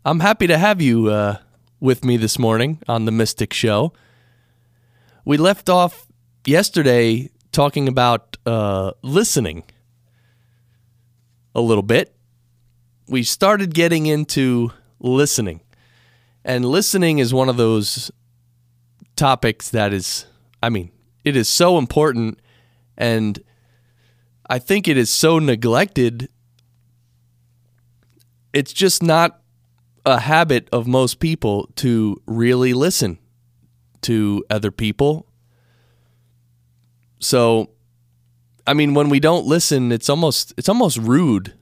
[0.04, 1.36] I'm happy to have you uh,
[1.78, 3.92] with me this morning on the Mystic Show.
[5.24, 6.06] We left off
[6.46, 9.64] yesterday talking about uh, listening
[11.54, 12.14] a little bit.
[13.08, 15.60] We started getting into listening.
[16.44, 18.10] And listening is one of those
[19.16, 20.24] topics that is,
[20.62, 20.90] I mean,
[21.24, 22.40] it is so important.
[22.96, 23.38] And
[24.48, 26.30] I think it is so neglected
[28.52, 29.40] it's just not
[30.04, 33.18] a habit of most people to really listen
[34.02, 35.26] to other people.
[37.18, 37.70] So
[38.66, 41.54] I mean when we don't listen it's almost it's almost rude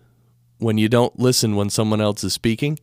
[0.58, 2.78] when you don't listen when someone else is speaking.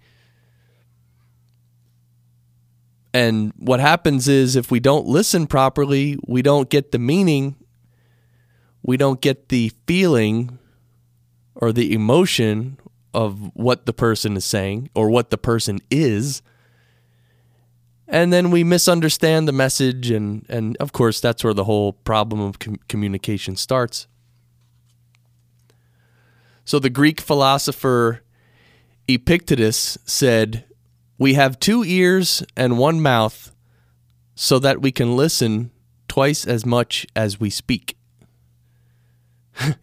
[3.13, 7.55] And what happens is if we don't listen properly, we don't get the meaning,
[8.83, 10.59] we don't get the feeling
[11.55, 12.77] or the emotion
[13.15, 16.41] of what the person is saying or what the person is.
[18.07, 22.41] And then we misunderstand the message, and, and of course, that's where the whole problem
[22.41, 24.05] of com- communication starts.
[26.65, 28.21] So the Greek philosopher
[29.07, 30.65] Epictetus said,
[31.17, 33.51] We have two ears and one mouth
[34.35, 35.71] so that we can listen
[36.07, 37.97] twice as much as we speak.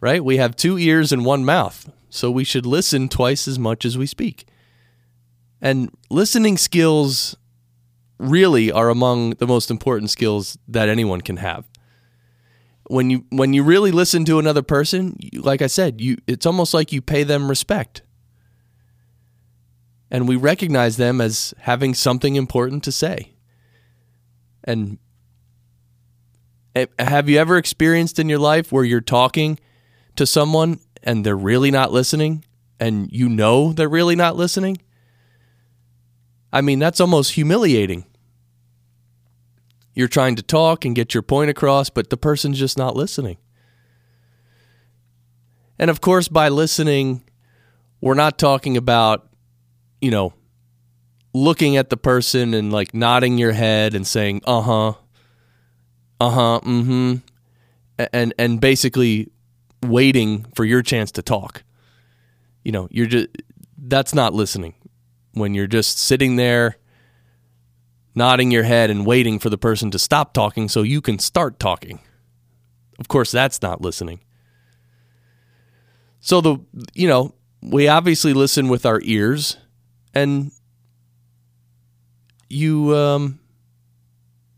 [0.00, 0.24] right?
[0.24, 3.98] We have two ears and one mouth so we should listen twice as much as
[3.98, 4.46] we speak.
[5.60, 7.36] And listening skills
[8.18, 11.64] really are among the most important skills that anyone can have.
[12.86, 16.72] When you when you really listen to another person, like I said, you it's almost
[16.72, 18.02] like you pay them respect.
[20.08, 23.32] And we recognize them as having something important to say.
[24.62, 24.98] And
[26.76, 29.58] eh, have you ever experienced in your life where you're talking
[30.14, 32.44] to someone and they're really not listening
[32.80, 34.78] and you know they're really not listening,
[36.52, 38.04] I mean, that's almost humiliating.
[39.94, 43.38] You're trying to talk and get your point across, but the person's just not listening.
[45.78, 47.24] And of course, by listening,
[48.00, 49.28] we're not talking about,
[50.00, 50.34] you know,
[51.32, 54.92] looking at the person and like nodding your head and saying, uh huh,
[56.20, 57.14] uh huh, mm hmm,
[58.12, 59.30] and, and basically
[59.88, 61.64] waiting for your chance to talk.
[62.62, 63.28] You know, you're just
[63.78, 64.74] that's not listening.
[65.32, 66.76] When you're just sitting there
[68.14, 71.58] nodding your head and waiting for the person to stop talking so you can start
[71.58, 71.98] talking.
[72.98, 74.20] Of course, that's not listening.
[76.20, 76.58] So the
[76.94, 79.58] you know, we obviously listen with our ears
[80.14, 80.52] and
[82.48, 83.40] you um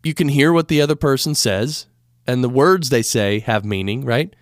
[0.03, 1.87] you can hear what the other person says
[2.27, 4.35] and the words they say have meaning, right?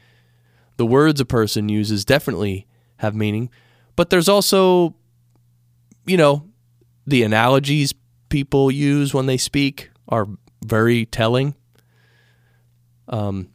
[0.77, 2.67] The words a person uses definitely
[2.97, 3.51] have meaning,
[3.97, 4.95] but there's also,
[6.07, 6.49] you know,
[7.07, 7.95] the analogies
[8.29, 10.27] people use when they speak are
[10.65, 11.55] very telling.
[13.09, 13.49] Um,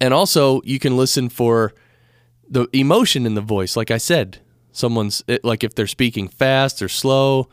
[0.00, 1.72] and also, you can listen for
[2.48, 3.76] the emotion in the voice.
[3.76, 4.38] Like I said,
[4.70, 7.48] someone's like if they're speaking fast or slow,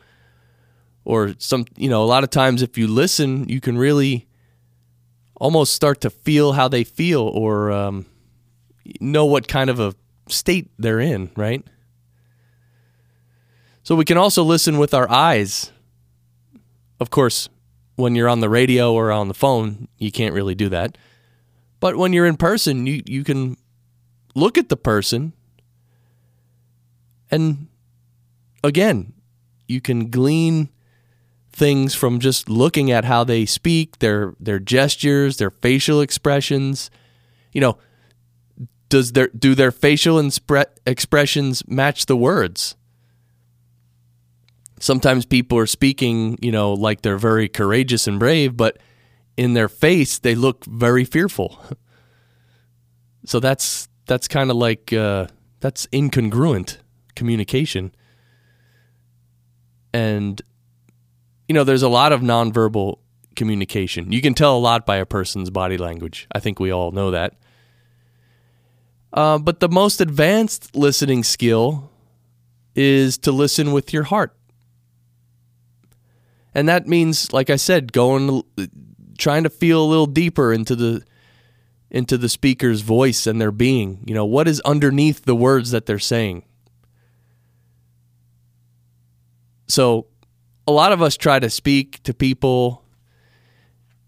[1.04, 4.26] or some, you know, a lot of times if you listen, you can really
[5.36, 8.06] almost start to feel how they feel or um,
[9.00, 9.94] know what kind of a
[10.28, 11.64] state they're in, right?
[13.82, 15.72] So we can also listen with our eyes.
[17.00, 17.48] Of course,
[17.96, 20.96] when you're on the radio or on the phone, you can't really do that.
[21.80, 23.56] But when you're in person, you, you can
[24.34, 25.34] look at the person
[27.30, 27.66] and
[28.62, 29.12] again,
[29.66, 30.68] you can glean
[31.52, 36.90] things from just looking at how they speak, their their gestures, their facial expressions.
[37.52, 37.78] You know,
[38.88, 42.76] does their do their facial inspre- expressions match the words?
[44.80, 48.78] Sometimes people are speaking, you know, like they're very courageous and brave, but
[49.36, 51.58] in their face they look very fearful.
[53.26, 55.28] So that's that's kind of like uh,
[55.60, 56.78] that's incongruent
[57.16, 57.94] communication.
[59.92, 60.40] And
[61.48, 62.98] you know, there's a lot of nonverbal
[63.36, 64.12] communication.
[64.12, 66.26] You can tell a lot by a person's body language.
[66.32, 67.34] I think we all know that.
[69.14, 71.88] Uh, but the most advanced listening skill
[72.74, 74.36] is to listen with your heart.
[76.52, 78.42] And that means, like I said, going,
[79.16, 81.04] trying to feel a little deeper into the
[81.90, 84.02] into the speaker's voice and their being.
[84.04, 86.42] You know, what is underneath the words that they're saying?
[89.68, 90.08] So
[90.66, 92.82] a lot of us try to speak to people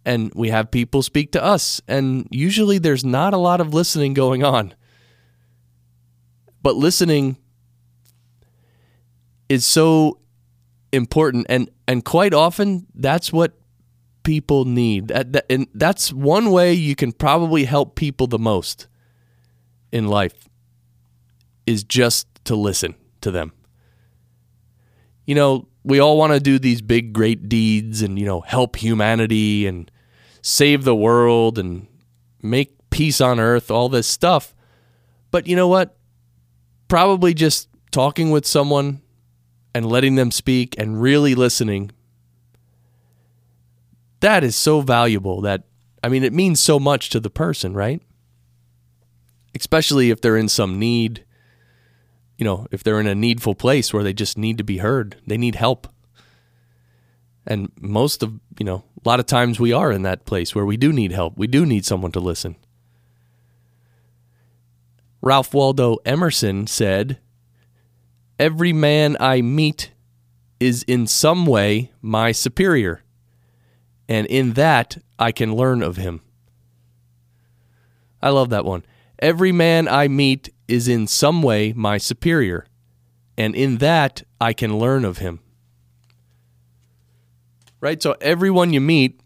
[0.05, 4.15] and we have people speak to us and usually there's not a lot of listening
[4.15, 4.75] going on
[6.67, 7.37] but listening
[9.49, 10.19] is so
[10.91, 13.53] important and and quite often that's what
[14.25, 15.07] people need.
[15.07, 18.89] That, that, and that's one way you can probably help people the most
[19.93, 20.49] in life
[21.69, 23.53] is just to listen to them.
[25.25, 28.75] You know we all want to do these big great deeds and you know help
[28.75, 29.89] humanity and
[30.43, 31.87] save the world and
[32.43, 34.53] make peace on earth all this stuff.
[35.31, 35.96] But you know what
[36.89, 39.01] probably just talking with someone
[39.75, 41.91] and letting them speak and really listening
[44.21, 45.65] that is so valuable that
[46.03, 48.03] i mean it means so much to the person right
[49.55, 51.25] especially if they're in some need
[52.39, 55.17] you know, if they're in a needful place where they just need to be heard,
[55.27, 55.89] they need help.
[57.47, 60.67] And most of, you know, a lot of times we are in that place where
[60.67, 61.39] we do need help.
[61.39, 62.57] We do need someone to listen.
[65.27, 67.19] Ralph Waldo Emerson said,
[68.39, 69.91] Every man I meet
[70.61, 73.03] is in some way my superior,
[74.09, 76.21] and in that I can learn of him.
[78.23, 78.85] I love that one.
[79.19, 82.65] Every man I meet is in some way my superior,
[83.37, 85.41] and in that I can learn of him.
[87.81, 88.01] Right?
[88.01, 89.21] So everyone you meet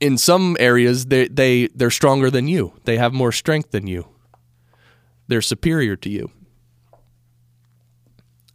[0.00, 2.72] in some areas they they they're stronger than you.
[2.84, 4.08] They have more strength than you.
[5.28, 6.30] They're superior to you.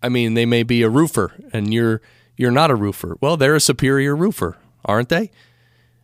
[0.04, 2.02] I mean, they may be a roofer and you're
[2.38, 3.18] you're not a roofer.
[3.22, 5.32] Well, they're a superior roofer, aren't they?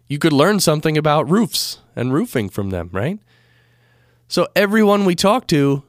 [0.07, 3.19] You could learn something about roofs and roofing from them, right?
[4.27, 5.83] So everyone we talk to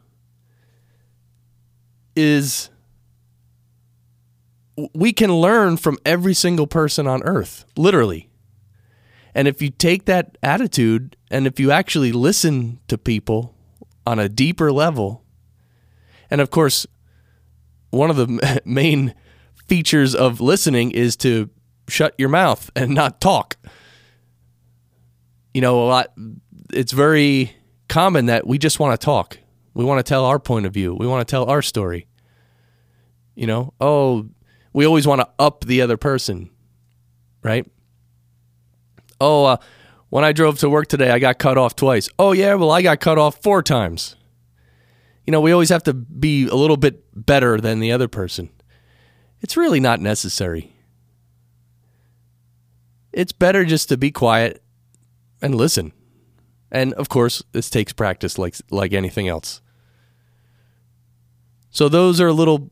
[2.16, 2.70] is
[4.94, 8.27] we can learn from every single person on earth, literally.
[9.38, 13.54] And if you take that attitude and if you actually listen to people
[14.04, 15.22] on a deeper level,
[16.28, 16.88] and of course,
[17.90, 19.14] one of the main
[19.68, 21.50] features of listening is to
[21.86, 23.56] shut your mouth and not talk.
[25.54, 26.12] You know, a lot,
[26.72, 27.52] it's very
[27.88, 29.38] common that we just want to talk.
[29.72, 30.96] We want to tell our point of view.
[30.98, 32.08] We want to tell our story.
[33.36, 34.30] You know, oh,
[34.72, 36.50] we always want to up the other person,
[37.44, 37.70] right?
[39.20, 39.56] Oh, uh,
[40.10, 42.08] when I drove to work today, I got cut off twice.
[42.18, 44.16] Oh, yeah, well, I got cut off four times.
[45.26, 48.50] You know, we always have to be a little bit better than the other person.
[49.40, 50.74] It's really not necessary.
[53.12, 54.62] It's better just to be quiet
[55.42, 55.92] and listen.
[56.70, 59.60] And of course, this takes practice like like anything else.
[61.70, 62.70] So those are a little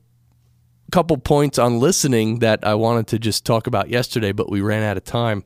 [0.93, 4.83] couple points on listening that I wanted to just talk about yesterday, but we ran
[4.83, 5.45] out of time.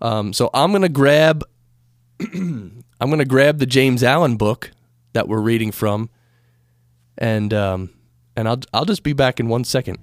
[0.00, 1.44] Um, so I'm gonna grab
[2.20, 4.70] I'm gonna grab the James Allen book
[5.12, 6.10] that we're reading from,
[7.18, 7.90] and um,
[8.36, 9.98] and I'll I'll just be back in one second.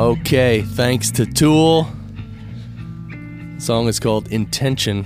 [0.00, 1.86] Okay, thanks to Tool.
[3.10, 5.04] The song is called Intension.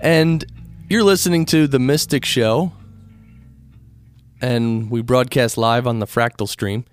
[0.00, 0.42] And
[0.88, 2.72] you're listening to The Mystic Show.
[4.40, 6.86] And we broadcast live on the Fractal Stream.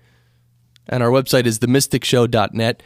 [0.86, 2.82] And our website is themysticshow.net.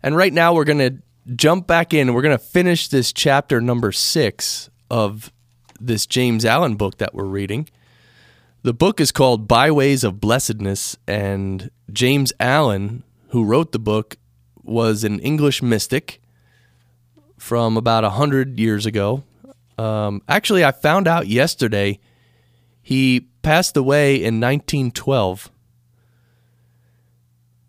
[0.00, 3.60] And right now we're going to jump back in we're going to finish this chapter
[3.60, 5.32] number six of
[5.80, 7.68] this James Allen book that we're reading.
[8.64, 14.16] The book is called Byways of Blessedness, and James Allen, who wrote the book,
[14.62, 16.22] was an English mystic
[17.38, 19.22] from about a hundred years ago.
[19.76, 22.00] Um, actually, I found out yesterday
[22.80, 25.50] he passed away in 1912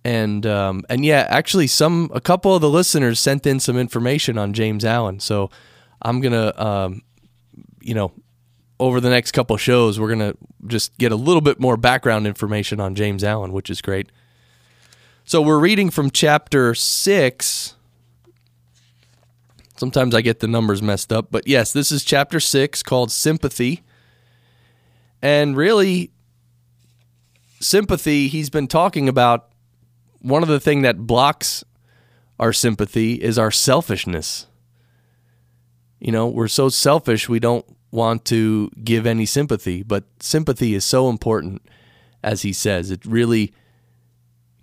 [0.06, 4.38] and um, and yeah, actually, some a couple of the listeners sent in some information
[4.38, 5.20] on James Allen.
[5.20, 5.50] So
[6.02, 7.02] I'm gonna, um,
[7.82, 8.14] you know,
[8.80, 10.34] over the next couple shows, we're gonna
[10.68, 14.12] just get a little bit more background information on James Allen, which is great.
[15.24, 17.76] So we're reading from chapter six.
[19.78, 23.84] Sometimes I get the numbers messed up, but yes, this is chapter six called Sympathy.
[25.22, 26.12] And really,
[27.60, 29.50] sympathy, he's been talking about
[30.20, 31.64] one of the things that blocks
[32.40, 34.48] our sympathy is our selfishness.
[36.00, 37.66] You know, we're so selfish, we don't
[37.96, 41.62] want to give any sympathy, but sympathy is so important,
[42.24, 42.92] as he says.
[42.92, 43.54] It really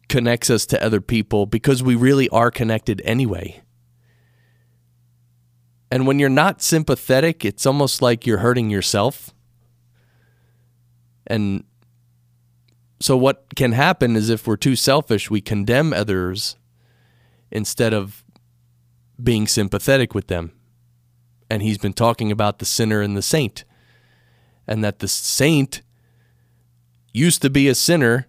[0.09, 3.63] connects us to other people because we really are connected anyway.
[5.91, 9.35] And when you're not sympathetic, it's almost like you're hurting yourself.
[11.27, 11.65] And
[13.01, 16.57] so, what can happen is if we're too selfish, we condemn others
[17.51, 18.25] instead of
[19.23, 20.53] being sympathetic with them.
[21.53, 23.65] And he's been talking about the sinner and the saint,
[24.67, 25.83] and that the saint
[27.13, 28.27] used to be a sinner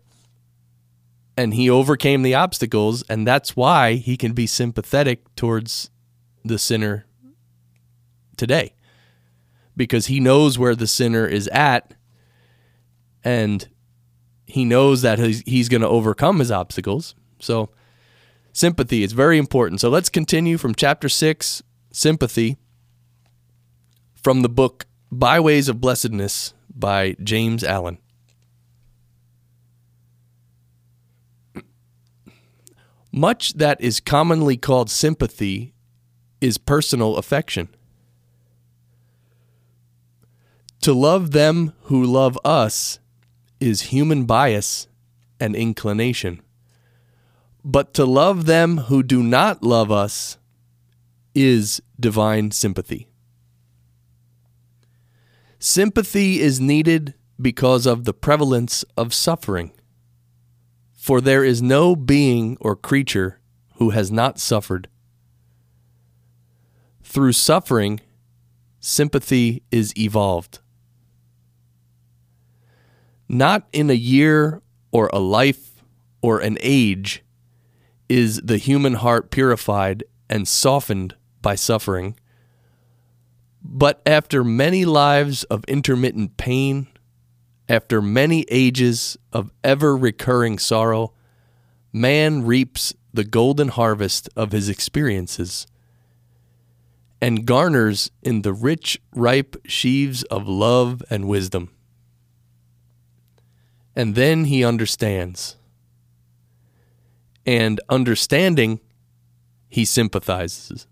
[1.37, 5.89] and he overcame the obstacles, and that's why he can be sympathetic towards
[6.43, 7.05] the sinner
[8.35, 8.73] today
[9.77, 11.93] because he knows where the sinner is at
[13.23, 13.69] and
[14.45, 17.15] he knows that he's, going to overcome his obstacles.
[17.39, 17.69] So,
[18.51, 19.79] sympathy is very important.
[19.79, 22.57] So, let's continue from chapter 6, sympathy,
[24.23, 27.97] from the book Byways of Blessedness by James Allen.
[33.11, 35.73] Much that is commonly called sympathy
[36.39, 37.67] is personal affection.
[40.81, 42.99] To love them who love us
[43.59, 44.87] is human bias
[45.39, 46.41] and inclination.
[47.63, 50.37] But to love them who do not love us
[51.35, 53.09] is divine sympathy.
[55.65, 59.71] Sympathy is needed because of the prevalence of suffering.
[60.91, 63.39] For there is no being or creature
[63.77, 64.89] who has not suffered.
[67.01, 68.01] Through suffering,
[68.81, 70.59] sympathy is evolved.
[73.29, 75.81] Not in a year or a life
[76.21, 77.23] or an age
[78.09, 82.17] is the human heart purified and softened by suffering,
[83.63, 86.87] but after many lives of intermittent pain,
[87.69, 91.13] after many ages of ever recurring sorrow,
[91.91, 95.65] man reaps the golden harvest of his experiences
[97.23, 101.69] and garners in the rich, ripe sheaves of love and wisdom.
[103.95, 105.55] And then he understands.
[107.45, 108.81] And understanding,
[109.69, 110.85] he sympathizes.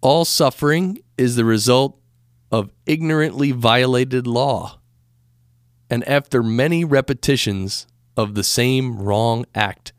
[0.00, 1.98] All suffering is the result
[2.50, 4.78] of ignorantly violated law.
[5.90, 7.86] And after many repetitions
[8.16, 9.92] of the same wrong act,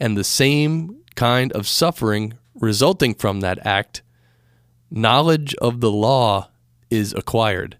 [0.00, 4.02] and the same kind of suffering resulting from that act,
[4.90, 6.50] knowledge of the law
[6.90, 7.78] is acquired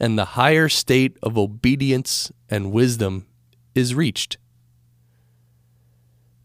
[0.00, 3.26] and the higher state of obedience and wisdom
[3.74, 4.36] is reached.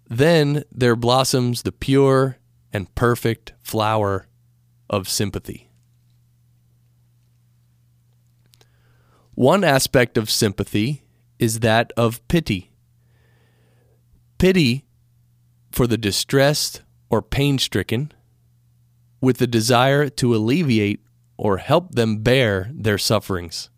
[0.07, 2.37] Then there blossoms the pure
[2.73, 4.27] and perfect flower
[4.89, 5.69] of sympathy.
[9.35, 11.03] One aspect of sympathy
[11.37, 12.71] is that of pity.
[14.37, 14.85] Pity
[15.71, 18.11] for the distressed or pain stricken,
[19.21, 21.01] with the desire to alleviate
[21.37, 23.69] or help them bear their sufferings.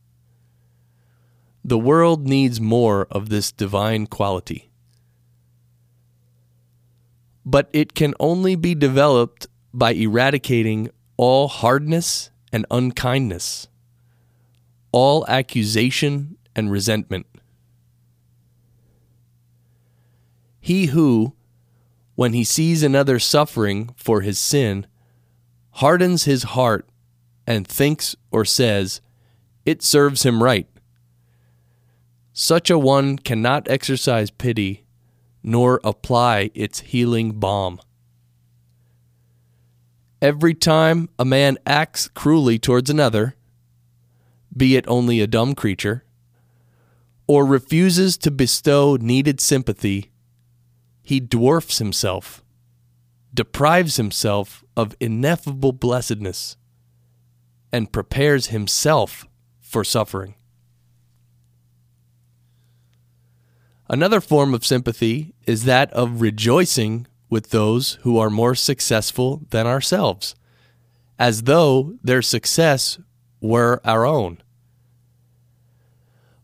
[1.63, 4.70] The world needs more of this divine quality
[7.45, 13.67] but it can only be developed by eradicating all hardness and unkindness,
[14.91, 17.25] all accusation and resentment.
[20.59, 21.33] He who,
[22.15, 24.85] when he sees another suffering for his sin,
[25.75, 26.87] hardens his heart
[27.47, 29.01] and thinks or says,
[29.65, 30.67] It serves him right.
[32.33, 34.85] Such a one cannot exercise pity
[35.43, 37.79] nor apply its healing balm.
[40.21, 43.35] Every time a man acts cruelly towards another,
[44.55, 46.03] be it only a dumb creature,
[47.25, 50.11] or refuses to bestow needed sympathy,
[51.01, 52.43] he dwarfs himself,
[53.33, 56.57] deprives himself of ineffable blessedness,
[57.71, 59.25] and prepares himself
[59.59, 60.35] for suffering.
[63.91, 69.67] Another form of sympathy is that of rejoicing with those who are more successful than
[69.67, 70.33] ourselves,
[71.19, 72.99] as though their success
[73.41, 74.37] were our own.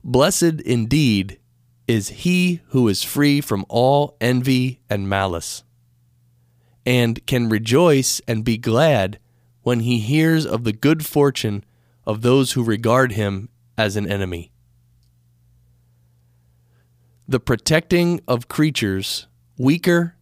[0.03, 1.39] Blessed indeed
[1.87, 5.63] is he who is free from all envy and malice,
[6.85, 9.19] and can rejoice and be glad
[9.61, 11.63] when he hears of the good fortune
[12.05, 14.51] of those who regard him as an enemy.
[17.27, 20.15] The protecting of creatures weaker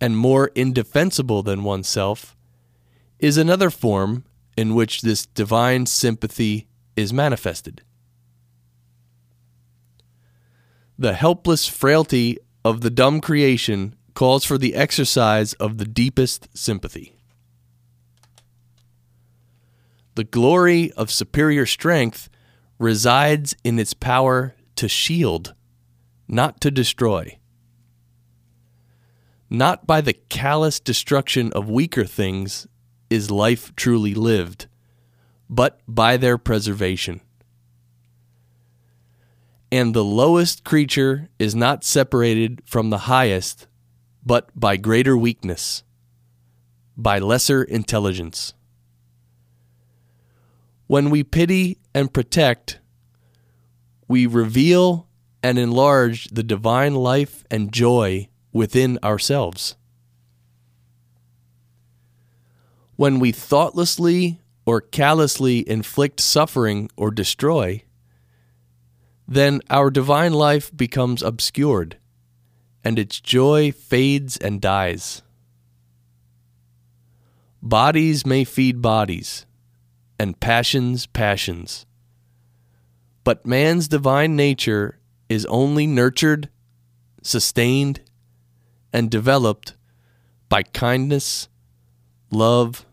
[0.00, 2.36] and more indefensible than oneself
[3.18, 4.24] is another form
[4.56, 7.82] in which this divine sympathy is manifested.
[10.98, 17.16] The helpless frailty of the dumb creation calls for the exercise of the deepest sympathy.
[20.14, 22.28] The glory of superior strength
[22.78, 25.54] resides in its power to shield,
[26.30, 27.38] not to destroy.
[29.50, 32.68] Not by the callous destruction of weaker things
[33.10, 34.68] is life truly lived,
[35.48, 37.20] but by their preservation.
[39.72, 43.66] And the lowest creature is not separated from the highest,
[44.24, 45.82] but by greater weakness,
[46.96, 48.54] by lesser intelligence.
[50.86, 52.78] When we pity and protect,
[54.06, 55.08] we reveal
[55.42, 59.76] and enlarge the divine life and joy within ourselves.
[62.96, 67.82] When we thoughtlessly or callously inflict suffering or destroy,
[69.26, 71.96] then our divine life becomes obscured,
[72.84, 75.22] and its joy fades and dies.
[77.62, 79.46] Bodies may feed bodies,
[80.18, 81.86] and passions passions.
[83.24, 84.99] But man's divine nature
[85.30, 86.50] is only nurtured,
[87.22, 88.00] sustained,
[88.92, 89.76] and developed
[90.48, 91.48] by kindness,
[92.32, 92.84] love,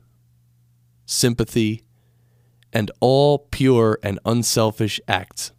[1.08, 1.84] sympathy,
[2.71, 5.52] and all pure and unselfish acts.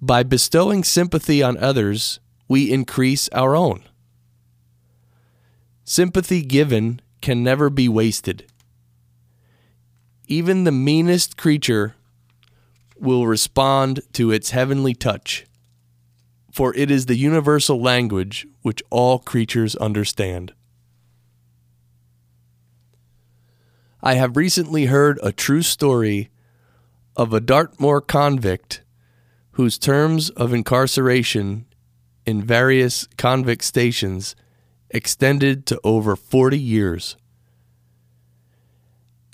[0.00, 2.18] By bestowing sympathy on others,
[2.48, 3.84] we increase our own.
[5.84, 8.46] Sympathy given can never be wasted.
[10.26, 11.94] Even the meanest creature
[12.98, 15.46] will respond to its heavenly touch
[16.56, 20.54] for it is the universal language which all creatures understand.
[24.02, 26.30] I have recently heard a true story
[27.14, 28.80] of a Dartmoor convict
[29.50, 31.66] whose terms of incarceration
[32.24, 34.34] in various convict stations
[34.88, 37.18] extended to over 40 years.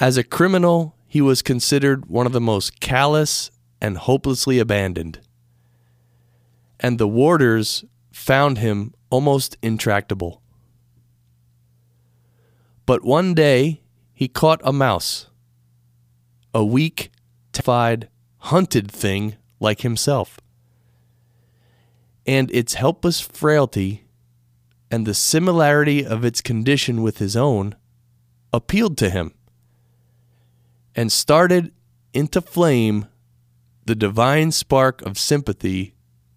[0.00, 3.51] As a criminal, he was considered one of the most callous
[3.82, 5.18] and hopelessly abandoned
[6.82, 10.42] and the warders found him almost intractable.
[12.84, 13.80] But one day
[14.12, 15.30] he caught a mouse,
[16.52, 17.12] a weak,
[17.52, 20.40] terrified, hunted thing like himself.
[22.26, 24.04] And its helpless frailty
[24.90, 27.76] and the similarity of its condition with his own
[28.52, 29.32] appealed to him
[30.94, 31.72] and started
[32.12, 33.06] into flame
[33.84, 35.94] the divine spark of sympathy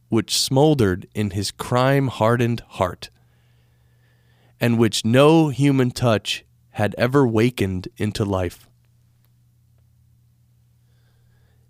[0.09, 3.09] which smoldered in his crime hardened heart,
[4.59, 8.67] and which no human touch had ever wakened into life.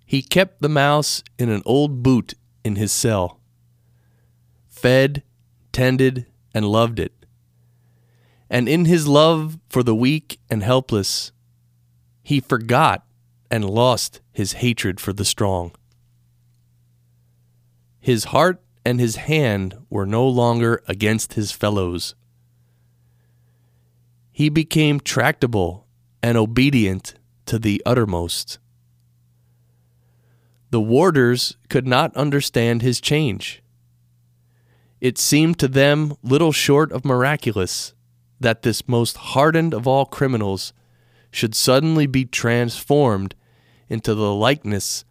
[0.05, 3.39] He kept the mouse in an old boot in his cell,
[4.69, 5.23] fed,
[5.71, 7.25] tended, and loved it.
[8.49, 11.31] And in his love for the weak and helpless,
[12.21, 13.04] he forgot
[13.49, 15.71] and lost his hatred for the strong.
[17.99, 22.15] His heart and his hand were no longer against his fellows.
[24.31, 25.87] He became tractable
[26.21, 28.59] and obedient to the uttermost.
[30.71, 33.63] The warders could not understand his change.
[34.99, 37.93] It seemed to them little short of miraculous
[38.39, 40.73] that this most hardened of all criminals
[41.35, 43.35] should suddenly be transformed
[43.89, 45.03] into the likeness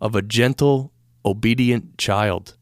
[0.00, 0.92] of a gentle,
[1.24, 2.56] obedient child.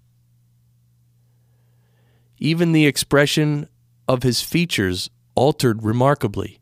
[2.38, 3.68] Even the expression
[4.06, 6.60] of his features altered remarkably.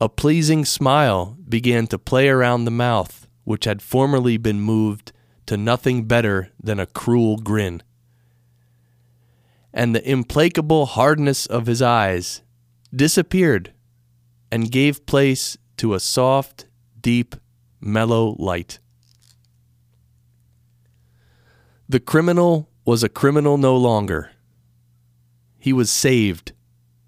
[0.00, 5.12] A pleasing smile began to play around the mouth, which had formerly been moved
[5.46, 7.82] to nothing better than a cruel grin.
[9.74, 12.42] And the implacable hardness of his eyes
[12.94, 13.72] disappeared
[14.50, 16.66] and gave place to a soft,
[17.00, 17.36] deep,
[17.80, 18.78] mellow light.
[21.88, 24.30] The criminal was a criminal no longer.
[25.58, 26.52] He was saved,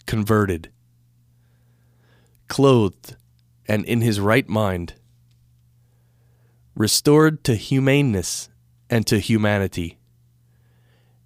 [0.07, 0.71] converted,
[2.49, 3.17] clothed,
[3.67, 4.95] and in his right mind,
[6.75, 8.49] restored to humaneness
[8.91, 9.99] and to humanity,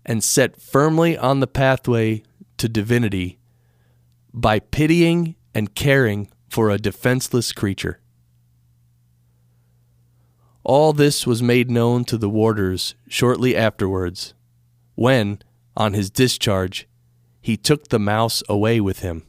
[0.05, 2.23] and set firmly on the pathway
[2.59, 3.39] to divinity
[4.33, 7.99] by pitying and caring for a defenseless creature.
[10.63, 14.35] All this was made known to the warders shortly afterwards,
[14.97, 15.39] when,
[15.75, 16.87] on his discharge,
[17.41, 19.23] he took the mouse away with him.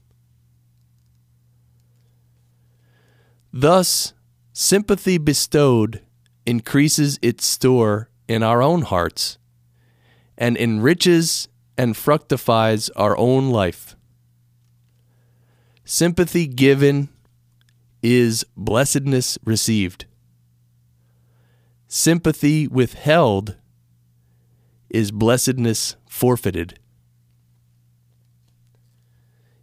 [3.53, 4.11] Thus,
[4.51, 6.01] sympathy bestowed
[6.45, 9.37] increases its store in our own hearts
[10.37, 13.96] and enriches and fructifies our own life.
[15.89, 17.07] Sympathy given
[18.03, 20.05] is blessedness received.
[21.87, 23.55] Sympathy withheld
[24.89, 26.77] is blessedness forfeited.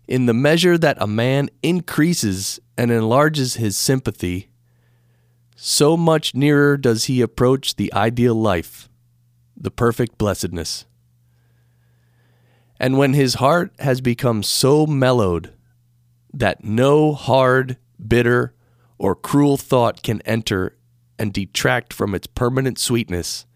[0.09, 4.49] In the measure that a man increases and enlarges his sympathy,
[5.57, 8.89] so much nearer does he approach the ideal life,
[9.55, 10.87] the perfect blessedness.
[12.81, 15.54] And when his heart has become so mellowed
[16.35, 18.55] that no hard, bitter,
[18.99, 20.77] or cruel thought can enter
[21.19, 23.47] and detract from its permanent sweetness,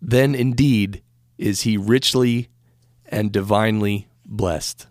[0.00, 1.02] then indeed
[1.38, 2.48] is he richly
[3.04, 4.86] and divinely blessed.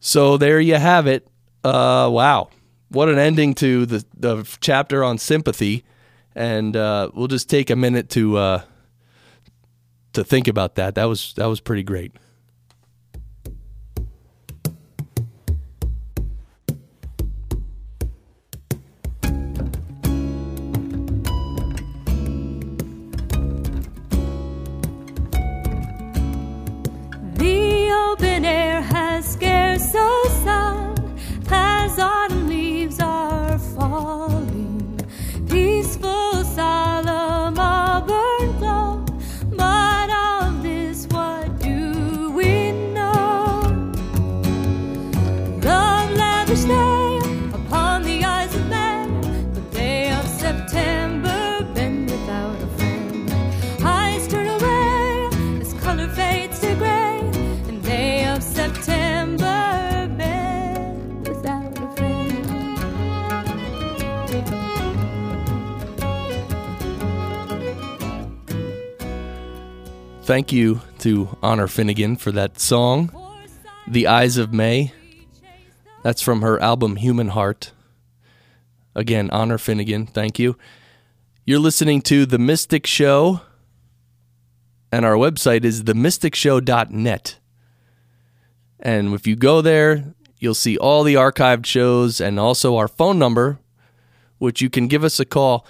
[0.00, 1.26] So there you have it.
[1.64, 2.50] Uh, wow,
[2.88, 5.84] what an ending to the, the chapter on sympathy.
[6.34, 8.62] And uh, we'll just take a minute to uh,
[10.16, 10.94] to think about that.
[10.96, 12.12] That was that was pretty great.
[70.26, 73.12] Thank you to Honor Finnegan for that song,
[73.86, 74.92] The Eyes of May.
[76.02, 77.70] That's from her album Human Heart.
[78.96, 80.56] Again, Honor Finnegan, thank you.
[81.44, 83.42] You're listening to The Mystic Show,
[84.90, 87.38] and our website is themysticshow.net.
[88.80, 93.20] And if you go there, you'll see all the archived shows and also our phone
[93.20, 93.60] number,
[94.38, 95.64] which you can give us a call.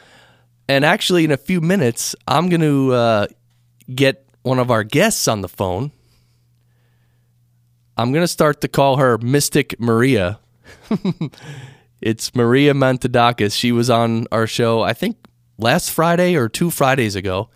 [0.67, 3.27] And actually, in a few minutes, I'm going to uh,
[3.95, 5.91] get one of our guests on the phone.
[7.97, 10.39] I'm going to start to call her Mystic Maria.
[12.01, 13.59] it's Maria Mantoudakis.
[13.59, 15.17] She was on our show, I think,
[15.59, 17.51] last Friday or two Fridays ago.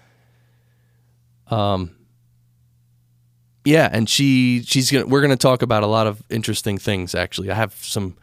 [1.47, 1.95] Um,
[3.65, 7.15] yeah, and she she's gonna we're gonna talk about a lot of interesting things.
[7.15, 8.17] Actually, I have some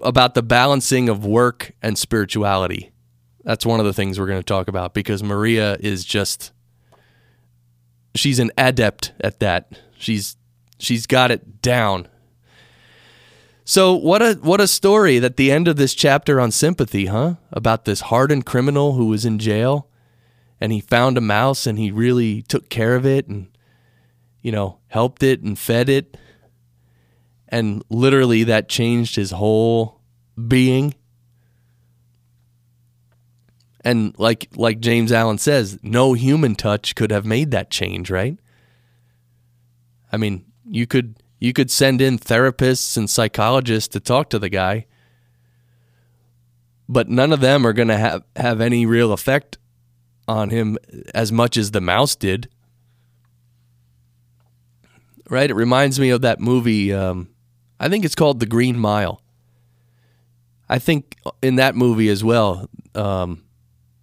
[0.00, 2.92] about the balancing of work and spirituality.
[3.42, 6.52] That's one of the things we're going to talk about because Maria is just
[8.14, 9.80] she's an adept at that.
[9.96, 10.36] She's
[10.78, 12.08] she's got it down.
[13.64, 17.34] So what a what a story at the end of this chapter on sympathy, huh?
[17.52, 19.88] About this hardened criminal who was in jail
[20.60, 23.48] and he found a mouse and he really took care of it and
[24.42, 26.16] you know, helped it and fed it.
[27.48, 30.00] And literally that changed his whole
[30.46, 30.94] being.
[33.82, 38.36] And like like James Allen says, no human touch could have made that change, right?
[40.12, 44.48] I mean, you could you could send in therapists and psychologists to talk to the
[44.48, 44.86] guy,
[46.88, 49.58] but none of them are going to have have any real effect
[50.26, 50.76] on him
[51.14, 52.48] as much as the mouse did.
[55.30, 55.50] Right?
[55.50, 56.92] It reminds me of that movie.
[56.92, 57.28] Um,
[57.78, 59.22] I think it's called The Green Mile.
[60.68, 63.44] I think in that movie as well, um,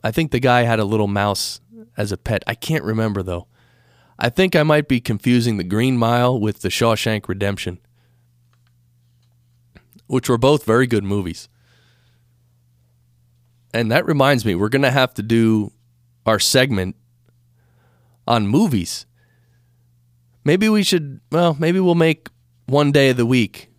[0.05, 1.61] I think the guy had a little mouse
[1.97, 2.43] as a pet.
[2.45, 3.47] I can't remember though.
[4.19, 7.79] I think I might be confusing The Green Mile with The Shawshank Redemption,
[10.05, 11.49] which were both very good movies.
[13.73, 15.71] And that reminds me, we're going to have to do
[16.27, 16.95] our segment
[18.27, 19.07] on movies.
[20.43, 22.29] Maybe we should, well, maybe we'll make
[22.67, 23.69] one day of the week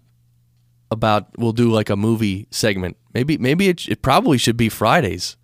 [0.90, 2.96] about we'll do like a movie segment.
[3.14, 5.36] Maybe maybe it, it probably should be Fridays.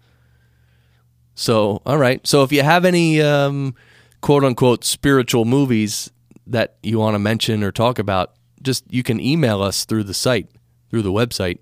[1.34, 2.26] So, all right.
[2.26, 3.74] So if you have any um,
[4.20, 6.10] quote unquote spiritual movies
[6.46, 10.14] that you want to mention or talk about, just you can email us through the
[10.14, 10.48] site,
[10.90, 11.58] through the website,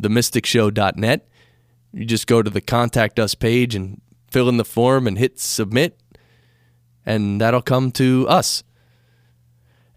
[0.00, 1.28] themysticshow.net.
[1.92, 5.40] You just go to the contact us page and fill in the form and hit
[5.40, 5.98] submit,
[7.04, 8.62] and that'll come to us.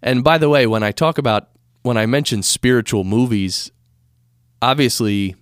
[0.02, 1.50] And by the way, when I talk about,
[1.82, 3.72] when I mention spiritual movies,
[4.62, 5.36] obviously,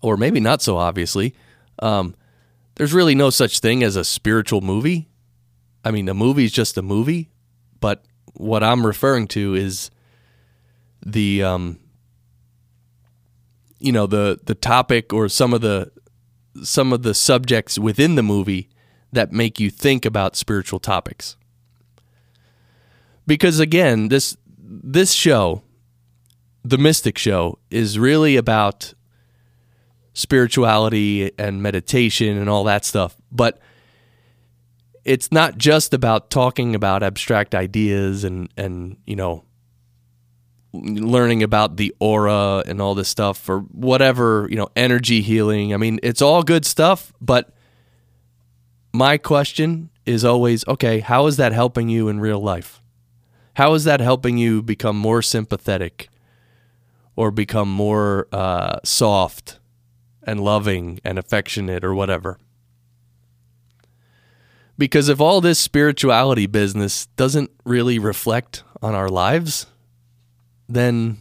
[0.00, 1.34] or maybe not so obviously,
[1.80, 2.14] um,
[2.76, 5.08] there's really no such thing as a spiritual movie.
[5.84, 7.30] I mean, a movie is just a movie,
[7.80, 9.90] but what I'm referring to is
[11.04, 11.78] the um,
[13.78, 15.92] you know the the topic or some of the
[16.62, 18.68] some of the subjects within the movie
[19.12, 21.36] that make you think about spiritual topics.
[23.26, 25.62] Because again, this this show,
[26.64, 28.94] the Mystic Show, is really about
[30.14, 33.16] spirituality and meditation and all that stuff.
[33.30, 33.60] But
[35.04, 39.44] it's not just about talking about abstract ideas and and you know
[40.72, 45.72] learning about the aura and all this stuff or whatever, you know, energy healing.
[45.72, 47.54] I mean, it's all good stuff, but
[48.92, 52.82] my question is always, okay, how is that helping you in real life?
[53.54, 56.08] How is that helping you become more sympathetic
[57.14, 59.60] or become more uh, soft
[60.26, 62.38] and loving and affectionate or whatever?
[64.76, 69.66] Because if all this spirituality business doesn't really reflect on our lives,
[70.68, 71.18] then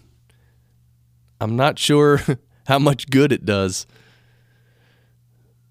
[1.39, 2.19] I'm not sure
[2.67, 3.85] how much good it does.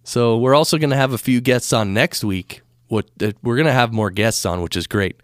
[0.04, 2.62] So we're also going to have a few guests on next week.
[2.88, 5.20] What uh, we're going to have more guests on, which is great,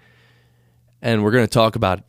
[1.03, 2.03] and we're going to talk about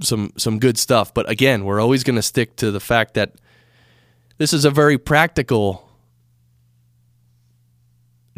[0.00, 1.12] some some good stuff.
[1.12, 3.32] But again, we're always going to stick to the fact that
[4.38, 5.88] this is a very practical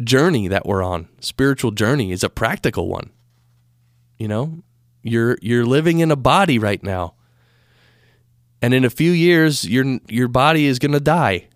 [0.03, 1.09] journey that we're on.
[1.19, 3.11] Spiritual journey is a practical one.
[4.17, 4.63] You know,
[5.03, 7.15] you're you're living in a body right now.
[8.61, 11.47] And in a few years your your body is going to die.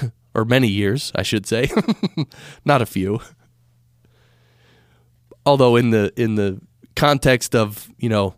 [0.34, 1.70] Or many years i should say.
[2.64, 3.20] Not a few.
[5.46, 6.60] Although in the in the
[6.94, 8.34] context of you know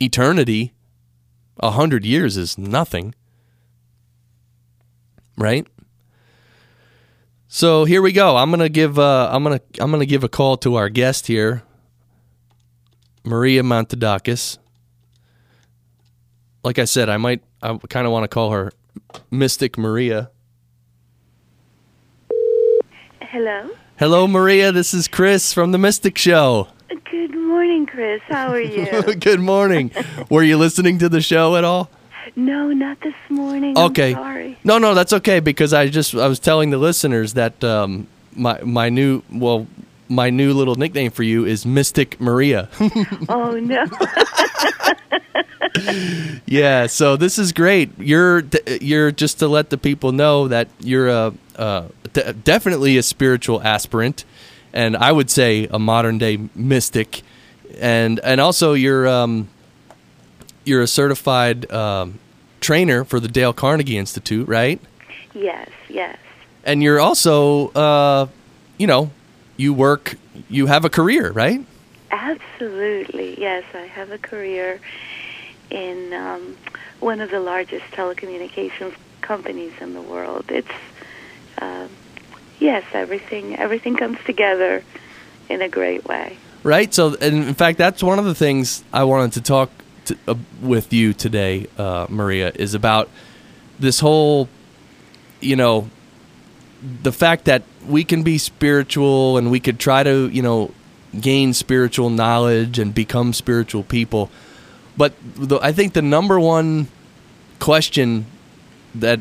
[0.00, 0.74] eternity
[1.58, 3.14] a hundred years is nothing
[5.40, 5.66] right
[7.48, 10.56] so here we go i'm gonna give uh, i'm gonna i'm gonna give a call
[10.56, 11.62] to our guest here
[13.24, 14.58] maria Mantoudakis
[16.62, 18.72] like i said i might I kind of want to call her
[19.30, 20.30] Mystic Maria.
[23.20, 23.70] Hello.
[23.98, 24.72] Hello, Maria.
[24.72, 26.68] This is Chris from the Mystic Show.
[27.10, 28.22] Good morning, Chris.
[28.28, 29.14] How are you?
[29.20, 29.90] Good morning.
[30.30, 31.90] Were you listening to the show at all?
[32.36, 33.76] No, not this morning.
[33.76, 34.10] Okay.
[34.10, 34.58] I'm sorry.
[34.64, 38.60] No, no, that's okay because I just I was telling the listeners that um, my
[38.62, 39.66] my new well
[40.08, 42.68] my new little nickname for you is Mystic Maria.
[43.28, 43.84] Oh no.
[46.46, 47.90] yeah, so this is great.
[47.98, 48.42] You're
[48.80, 53.62] you're just to let the people know that you're a, a de- definitely a spiritual
[53.62, 54.24] aspirant,
[54.72, 57.22] and I would say a modern day mystic,
[57.78, 59.48] and and also you're um,
[60.64, 62.18] you're a certified um,
[62.60, 64.80] trainer for the Dale Carnegie Institute, right?
[65.34, 66.18] yes, yes.
[66.64, 68.26] And you're also uh,
[68.78, 69.10] you know
[69.56, 70.16] you work
[70.48, 71.64] you have a career, right?
[72.10, 73.40] Absolutely.
[73.40, 74.80] Yes, I have a career
[75.70, 76.56] in um,
[76.98, 80.46] one of the largest telecommunications companies in the world.
[80.48, 80.68] It's
[81.58, 81.88] um,
[82.58, 84.84] yes, everything everything comes together
[85.48, 86.36] in a great way.
[86.62, 86.92] right?
[86.92, 89.70] So, and in fact, that's one of the things I wanted to talk
[90.10, 93.08] to, uh, with you today, uh, Maria, is about
[93.78, 94.48] this whole,
[95.40, 95.88] you know,
[97.02, 100.72] the fact that we can be spiritual and we could try to, you know,
[101.18, 104.30] gain spiritual knowledge and become spiritual people.
[104.96, 106.88] But the, I think the number one
[107.58, 108.26] question
[108.94, 109.20] that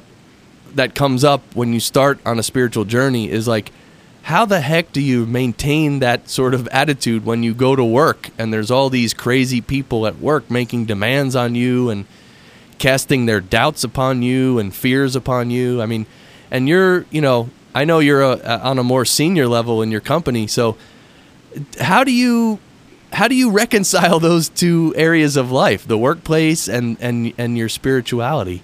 [0.75, 3.71] that comes up when you start on a spiritual journey is like
[4.29, 8.29] how the heck do you maintain that sort of attitude when you go to work
[8.37, 12.05] and there's all these crazy people at work making demands on you and
[12.77, 15.81] casting their doubts upon you and fears upon you?
[15.81, 16.05] I mean,
[16.51, 19.89] and you're, you know, I know you're a, a, on a more senior level in
[19.89, 20.77] your company, so
[21.79, 22.59] how do you
[23.11, 27.67] how do you reconcile those two areas of life, the workplace and and and your
[27.67, 28.61] spirituality?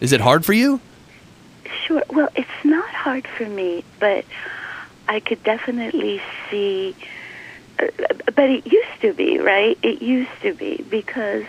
[0.00, 0.80] Is it hard for you?
[1.86, 2.02] Sure.
[2.10, 4.24] Well, it's not hard for me, but
[5.08, 6.94] I could definitely see.
[7.78, 7.86] Uh,
[8.26, 9.78] but it used to be, right?
[9.82, 11.44] It used to be because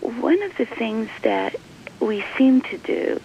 [0.00, 1.54] one of the things that
[2.00, 3.20] we seem to do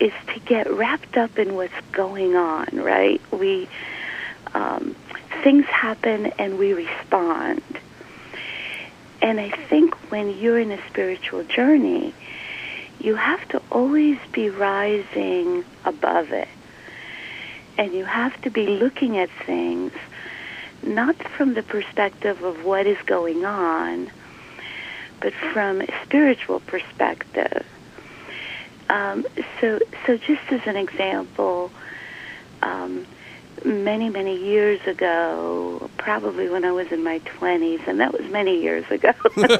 [0.00, 3.20] is to get wrapped up in what's going on, right?
[3.32, 3.68] We
[4.54, 4.94] um,
[5.42, 7.62] things happen and we respond.
[9.22, 12.14] And I think when you're in a spiritual journey,
[13.00, 16.48] you have to always be rising above it.
[17.78, 19.92] And you have to be looking at things
[20.82, 24.10] not from the perspective of what is going on,
[25.20, 27.66] but from a spiritual perspective.
[28.88, 29.26] Um,
[29.60, 31.70] so, so just as an example,
[32.62, 33.04] um,
[33.64, 38.62] many, many years ago, probably when I was in my 20s, and that was many
[38.62, 39.12] years ago,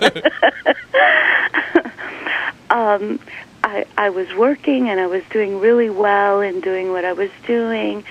[2.71, 3.19] um,
[3.67, 7.31] I, I was working and I was doing really well and doing what I was
[7.49, 8.05] doing,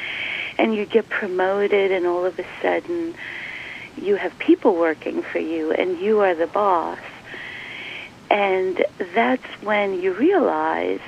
[0.58, 3.16] and you get promoted, and all of a sudden,
[3.96, 7.00] you have people working for you, and you are the boss.
[8.30, 11.00] And that's when you realize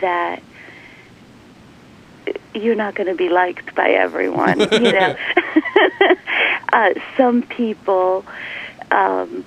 [0.00, 0.42] that
[2.54, 4.58] you're not going to be liked by everyone.
[4.58, 5.16] you know,
[6.72, 8.24] uh, some people
[8.90, 9.44] um,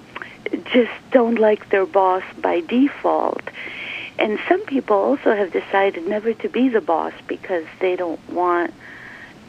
[0.71, 3.43] just don't like their boss by default,
[4.21, 8.71] and some people also have decided never to be the boss because they don't want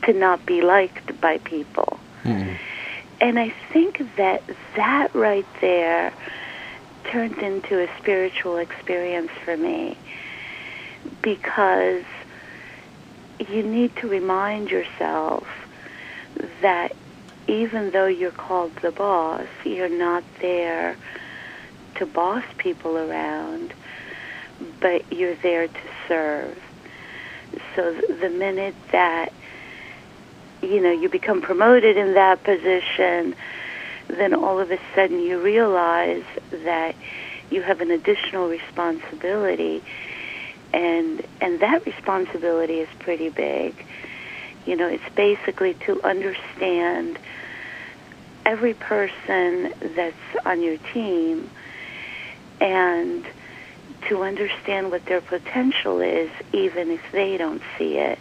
[0.04, 2.00] to not be liked by people.
[2.24, 2.56] Mm.
[3.20, 4.42] And I think that
[4.74, 6.14] that right there
[7.04, 9.98] turned into a spiritual experience for me
[11.20, 12.04] because
[13.50, 15.46] you need to remind yourself
[16.62, 16.96] that
[17.46, 20.96] even though you're called the boss, you're not there
[21.96, 23.74] to boss people around,
[24.81, 26.59] but you're there to serve.
[27.77, 29.33] So the minute that
[30.62, 33.35] you know you become promoted in that position,
[34.09, 36.94] then all of a sudden you realize that
[37.51, 39.83] you have an additional responsibility
[40.73, 43.85] and and that responsibility is pretty big.
[44.67, 47.19] You know, it's basically to understand
[48.46, 51.50] every person that's on your team
[52.60, 53.25] and
[54.09, 58.19] to understand what their potential is even if they don't see it.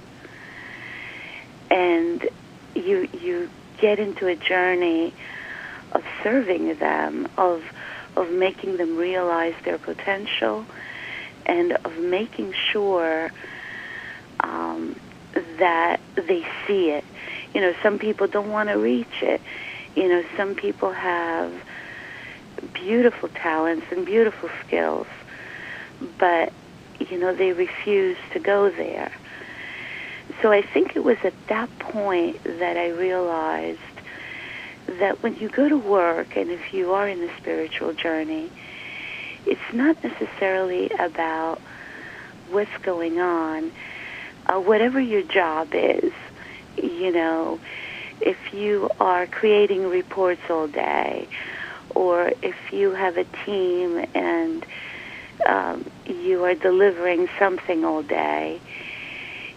[1.70, 2.28] And
[2.76, 5.14] you you get into a journey
[5.92, 7.64] of serving them, of
[8.16, 10.66] of making them realize their potential
[11.46, 13.32] and of making sure
[14.42, 14.96] um,
[15.60, 17.04] that they see it.
[17.54, 19.42] You know, some people don't want to reach it.
[19.96, 21.54] You know, some people have
[22.74, 25.08] beautiful talents and beautiful skills,
[26.20, 26.54] but,
[26.99, 29.12] you know, they refused to go there.
[30.41, 33.80] So I think it was at that point that I realized
[34.99, 38.49] that when you go to work and if you are in the spiritual journey,
[39.45, 41.60] it's not necessarily about
[42.52, 43.72] what's going on.
[44.47, 46.12] Uh, whatever your job is,
[46.78, 47.60] you know,
[48.20, 51.28] if you are creating reports all day,
[51.95, 54.66] or if you have a team and
[55.48, 58.60] um, you are delivering something all day,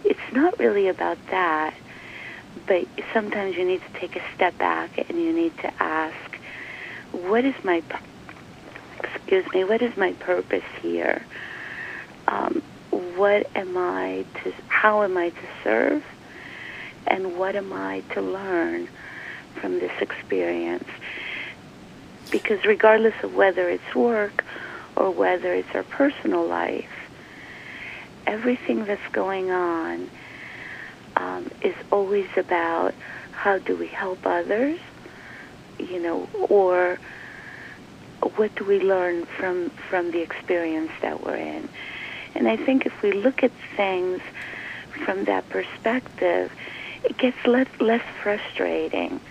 [0.03, 1.73] it's not really about that.
[2.67, 6.39] But sometimes you need to take a step back and you need to ask,
[7.11, 7.83] what is my
[9.03, 11.21] excuse me, what is my purpose here?
[12.27, 12.61] Um,
[12.91, 16.03] what am I to, how am I to serve?
[17.07, 18.87] And what am I to learn
[19.55, 20.87] from this experience?
[22.31, 24.43] Because regardless of whether it's work
[24.97, 26.85] or whether it's our personal life,
[28.27, 30.09] everything that's going on
[31.15, 32.93] um, is always about
[33.31, 34.79] how do we help others,
[35.79, 36.97] you know, or
[38.37, 41.69] what do we learn from from the experience that we're in?
[42.33, 44.19] And I think if we look at things
[45.05, 46.51] from that perspective,
[47.03, 49.21] it gets less less frustrating.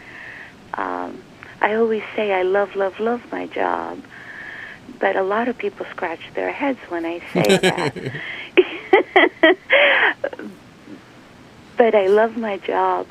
[0.77, 1.23] Um,
[1.61, 3.99] I always say I love, love, love my job,
[5.01, 7.95] but a lot of people scratch their heads when I say that.
[11.77, 13.07] but I love my job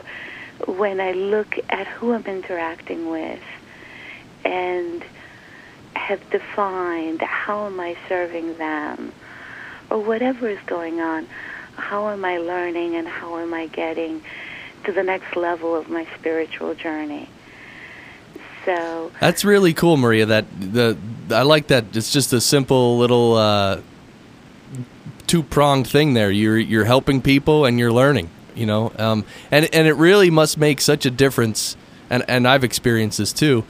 [0.67, 3.41] when I look at who I'm interacting with
[4.45, 5.03] and
[5.95, 9.11] have defined how am I serving them
[9.89, 11.27] or whatever is going on,
[11.75, 14.21] how am I learning and how am I getting
[14.85, 17.29] to the next level of my spiritual journey.
[18.65, 20.25] So That's really cool, Maria.
[20.25, 20.97] That the
[21.31, 21.95] I like that.
[21.95, 23.81] It's just a simple little uh,
[25.27, 26.31] two pronged thing there.
[26.31, 28.29] You're you're helping people and you're learning.
[28.55, 31.75] You know, um, and and it really must make such a difference.
[32.09, 33.63] And and I've experienced this too.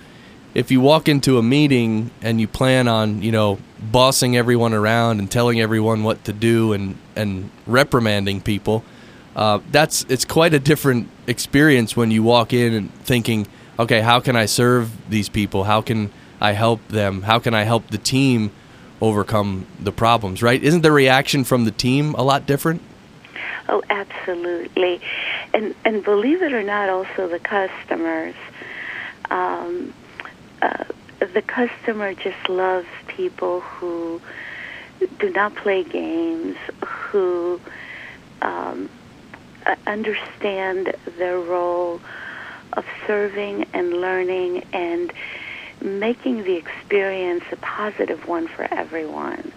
[0.53, 5.19] If you walk into a meeting and you plan on you know bossing everyone around
[5.19, 8.83] and telling everyone what to do and and reprimanding people,
[9.35, 13.47] uh, that's it's quite a different experience when you walk in and thinking,
[13.79, 15.63] okay, how can I serve these people?
[15.63, 17.23] How can I help them?
[17.23, 18.51] How can I help the team
[19.01, 20.41] overcome the problems?
[20.41, 20.61] Right?
[20.61, 22.81] Isn't the reaction from the team a lot different?
[23.69, 25.01] Oh, absolutely,
[25.53, 28.35] and and believe it or not, also the customers.
[29.29, 29.93] Um,
[30.61, 30.83] uh,
[31.33, 34.21] the customer just loves people who
[35.19, 37.59] do not play games, who
[38.41, 38.89] um,
[39.87, 42.01] understand their role
[42.77, 45.11] of serving and learning and
[45.81, 49.51] making the experience a positive one for everyone.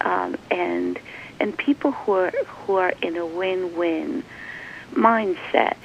[0.00, 0.98] Um, and
[1.40, 4.22] and people who are who are in a win-win
[4.92, 5.76] mindset.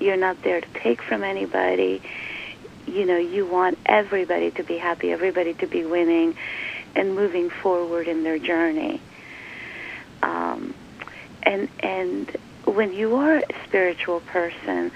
[0.00, 2.02] You're not there to take from anybody.
[2.86, 6.36] You know, you want everybody to be happy, everybody to be winning,
[6.94, 9.00] and moving forward in their journey.
[10.22, 10.74] Um,
[11.42, 14.90] and and when you are a spiritual person,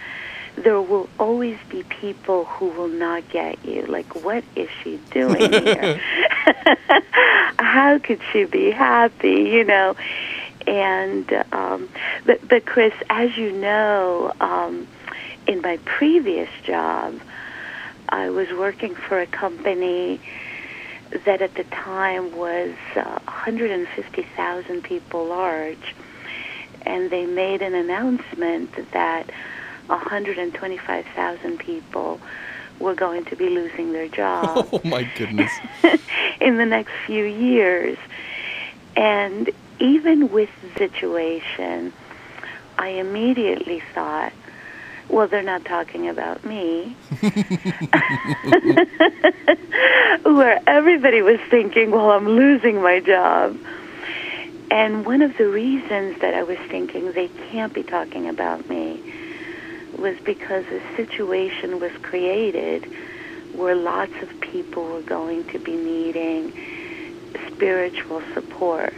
[0.62, 3.82] there will always be people who will not get you.
[3.86, 6.00] Like, what is she doing here?
[7.59, 9.50] How could she be happy?
[9.50, 9.96] You know.
[10.66, 11.88] And um,
[12.26, 14.86] but but Chris, as you know, um,
[15.46, 17.18] in my previous job,
[18.09, 20.20] I was working for a company
[21.24, 25.94] that at the time was uh, 150,000 people large,
[26.82, 29.30] and they made an announcement that
[29.89, 32.20] 125,000 people
[32.78, 35.51] were going to be losing their jobs Oh my goodness!
[36.41, 37.99] in the next few years.
[38.97, 41.93] And even with the situation,
[42.78, 44.32] I immediately thought,
[45.09, 46.97] well, they're not talking about me.
[50.22, 53.57] Where everybody was thinking, well, I'm losing my job.
[54.70, 59.03] And one of the reasons that I was thinking they can't be talking about me
[59.99, 62.84] was because a situation was created
[63.53, 66.53] where lots of people were going to be needing
[67.46, 68.92] spiritual support.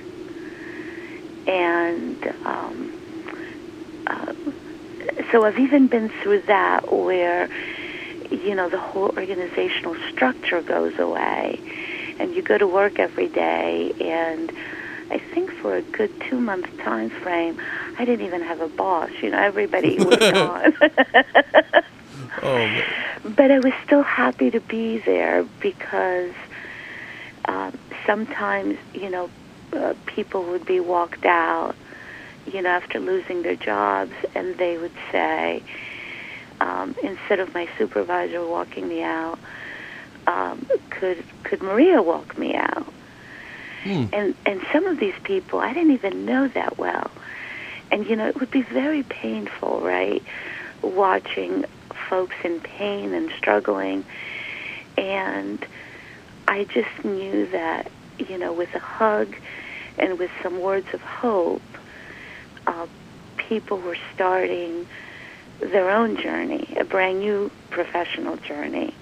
[1.47, 2.93] And um,
[4.07, 4.33] uh,
[5.33, 7.49] so I've even been through that where,
[8.31, 11.61] you know, the whole organizational structure goes away.
[12.19, 14.53] And you go to work every day and
[15.11, 17.59] I think for a good two month time frame,
[17.99, 19.11] I didn't even have a boss.
[19.23, 20.75] You know, everybody was gone.
[22.43, 22.83] Oh,
[23.25, 26.33] but I was still happy to be there because
[27.47, 29.29] um, sometimes, you know,
[29.73, 31.75] uh, people would be walked out,
[32.47, 35.63] you know, after losing their jobs, and they would say,
[36.61, 39.39] um, instead of my supervisor walking me out,
[40.27, 42.87] um, could could Maria walk me out?
[43.83, 44.07] Hmm.
[44.13, 47.11] And and some of these people I didn't even know that well,
[47.91, 50.23] and you know it would be very painful, right?
[50.83, 51.65] Watching
[52.09, 54.05] folks in pain and struggling,
[54.99, 55.65] and
[56.47, 59.35] I just knew that you know with a hug
[59.99, 61.63] and with some words of hope,
[62.67, 62.87] uh,
[63.37, 64.87] people were starting
[65.61, 68.95] their own journey, a brand new professional journey,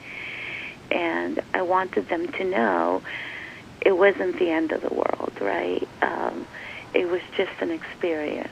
[0.91, 3.03] and I wanted them to know
[3.81, 5.87] it wasn't the end of the world, right?
[6.03, 6.47] Um,
[6.95, 8.49] it was just an experience.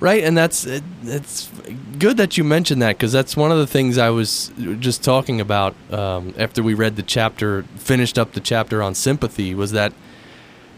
[0.00, 1.50] Right, and that's it, it's
[1.98, 5.42] good that you mentioned that because that's one of the things I was just talking
[5.42, 9.54] about um, after we read the chapter, finished up the chapter on sympathy.
[9.54, 9.92] Was that,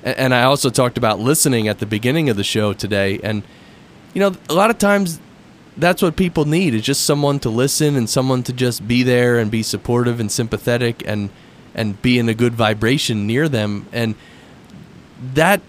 [0.02, 3.44] and I also talked about listening at the beginning of the show today, and
[4.12, 5.20] you know, a lot of times
[5.76, 9.38] that's what people need is just someone to listen and someone to just be there
[9.38, 11.30] and be supportive and sympathetic and
[11.74, 14.14] and be in a good vibration near them, and
[15.34, 15.60] that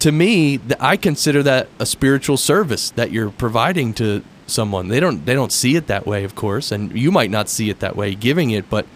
[0.00, 4.88] to me, I consider that a spiritual service that you're providing to someone.
[4.88, 7.70] They don't they don't see it that way, of course, and you might not see
[7.70, 8.86] it that way giving it, but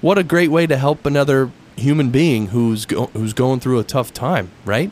[0.00, 3.84] what a great way to help another human being who's go- who's going through a
[3.84, 4.90] tough time, right?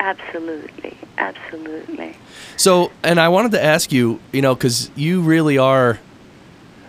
[0.00, 2.16] Absolutely, absolutely.
[2.56, 5.98] So, and I wanted to ask you, you know, because you really are.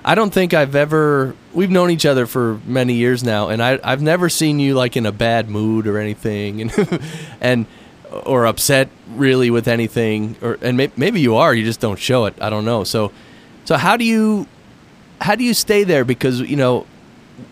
[0.06, 1.36] I don't think I've ever.
[1.54, 4.98] We've known each other for many years now, and I, I've never seen you like
[4.98, 7.02] in a bad mood or anything, and
[7.40, 7.66] and
[8.26, 11.54] or upset really with anything, or and may, maybe you are.
[11.54, 12.36] You just don't show it.
[12.42, 12.84] I don't know.
[12.84, 13.12] So,
[13.64, 14.48] so how do you
[15.22, 16.04] how do you stay there?
[16.04, 16.86] Because you know,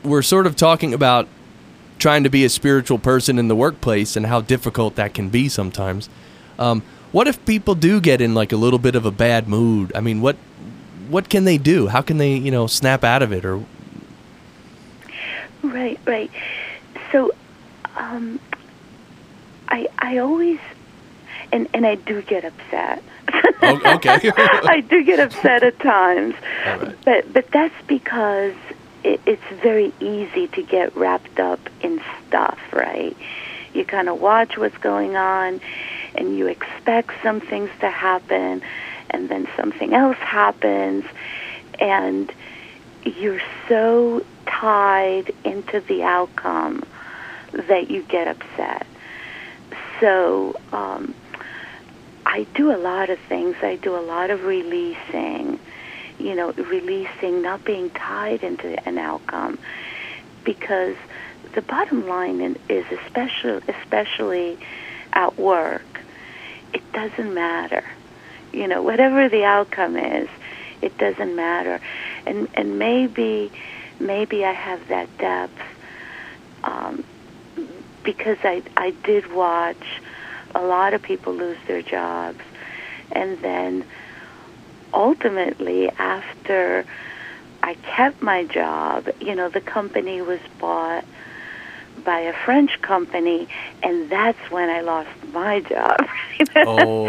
[0.04, 1.28] we're sort of talking about
[2.00, 5.48] trying to be a spiritual person in the workplace and how difficult that can be
[5.48, 6.10] sometimes.
[6.60, 6.82] Um,
[7.12, 9.92] what if people do get in like a little bit of a bad mood?
[9.96, 10.36] I mean, what
[11.12, 11.88] what can they do?
[11.88, 13.64] How can they, you know, snap out of it or
[15.64, 16.32] Right, right.
[17.12, 17.32] So,
[17.96, 18.40] um,
[19.68, 20.60] I I always
[21.52, 23.04] and and I do get upset.
[23.62, 24.32] Oh, okay.
[24.36, 26.36] I do get upset at times,
[26.66, 26.96] right.
[27.06, 28.56] but but that's because
[29.04, 33.16] it, it's very easy to get wrapped up in stuff, right?
[33.74, 35.62] You kind of watch what's going on,
[36.16, 38.62] and you expect some things to happen,
[39.12, 41.06] and then something else happens,
[41.80, 42.32] and
[43.04, 46.84] you're so tied into the outcome
[47.52, 48.88] that you get upset.
[50.00, 51.14] So um,
[52.26, 53.56] I do a lot of things.
[53.62, 55.60] I do a lot of releasing,
[56.20, 59.60] you know, releasing, not being tied into an outcome,
[60.44, 60.96] because
[61.54, 64.58] the bottom line is especially especially
[65.14, 66.02] at work,
[66.74, 67.84] it doesn't matter.
[68.52, 70.30] You know, whatever the outcome is,
[70.82, 71.80] it doesn't matter.
[72.26, 73.52] And and maybe
[74.00, 75.62] maybe I have that depth
[76.64, 77.04] um,
[78.04, 80.02] because I I did watch
[80.54, 82.42] a lot of people lose their jobs,
[83.12, 83.86] and then
[84.94, 86.86] ultimately after
[87.64, 91.06] I kept my job, you know, the company was bought
[92.04, 93.48] by a French company,
[93.84, 95.98] and that's when I lost my job.
[96.56, 97.06] Oh.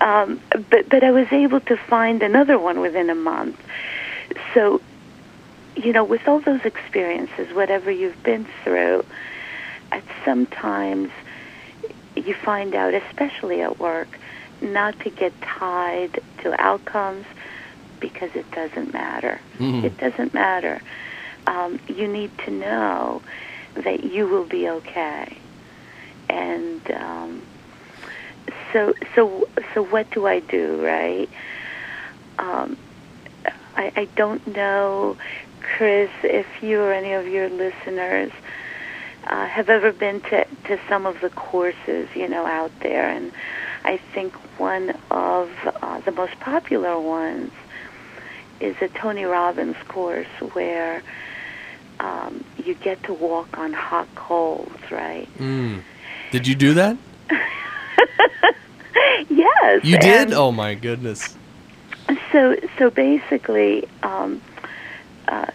[0.00, 3.60] um, but but I was able to find another one within a month.
[4.54, 4.80] So,
[5.76, 9.04] you know, with all those experiences, whatever you've been through,
[9.90, 11.10] at sometimes
[12.14, 14.08] you find out, especially at work,
[14.60, 17.26] not to get tied to outcomes
[18.00, 19.40] because it doesn't matter.
[19.58, 19.84] Mhm.
[19.84, 20.80] It doesn't matter.
[21.46, 23.22] Um, you need to know
[23.74, 25.36] that you will be okay.
[26.28, 27.42] And um,
[28.72, 31.28] so, so, so, what do I do, right?
[32.38, 32.76] Um,
[33.76, 35.16] I, I don't know,
[35.60, 38.32] Chris, if you or any of your listeners
[39.26, 43.08] uh, have ever been to, to some of the courses, you know, out there.
[43.08, 43.32] And
[43.84, 45.50] I think one of
[45.82, 47.52] uh, the most popular ones
[48.60, 51.02] is a Tony Robbins course where
[52.02, 55.28] um, you get to walk on hot coals, right?
[55.38, 55.82] Mm.
[56.32, 56.96] Did you do that?
[59.30, 59.84] yes.
[59.84, 60.32] You did?
[60.32, 61.36] Oh my goodness.
[62.32, 64.42] So, so basically, um,
[65.28, 65.46] uh,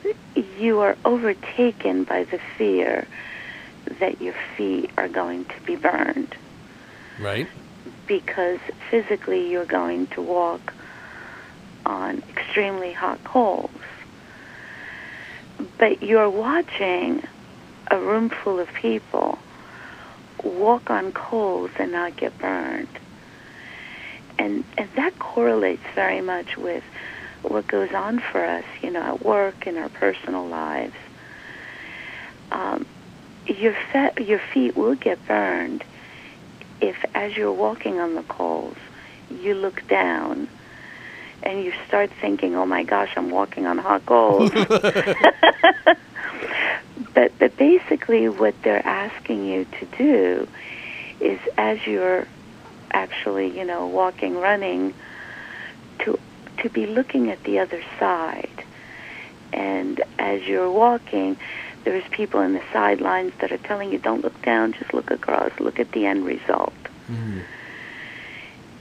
[0.58, 3.06] you are overtaken by the fear
[4.00, 6.36] that your feet are going to be burned
[7.20, 7.48] Right?
[8.08, 10.74] because physically you're going to walk
[11.86, 13.72] on extremely hot coals.
[15.80, 17.24] But you're watching
[17.90, 19.40] a room full of people
[20.44, 22.88] walk on coals and not get burned.
[24.40, 26.84] And and that correlates very much with
[27.42, 30.94] what goes on for us, you know, at work in our personal lives.
[32.52, 32.86] Um,
[33.48, 35.84] your fe- your feet will get burned
[36.82, 38.78] if, as you're walking on the coals,
[39.30, 40.48] you look down
[41.44, 44.52] and you start thinking, "Oh my gosh, I'm walking on hot coals."
[47.14, 50.48] but but basically, what they're asking you to do
[51.20, 52.28] is, as you're
[52.92, 54.94] actually, you know, walking, running,
[56.00, 56.20] to
[56.58, 58.64] to be looking at the other side.
[59.54, 61.38] And as you're walking,
[61.84, 65.58] there's people in the sidelines that are telling you, don't look down, just look across,
[65.60, 66.74] look at the end result.
[67.10, 67.44] Mm.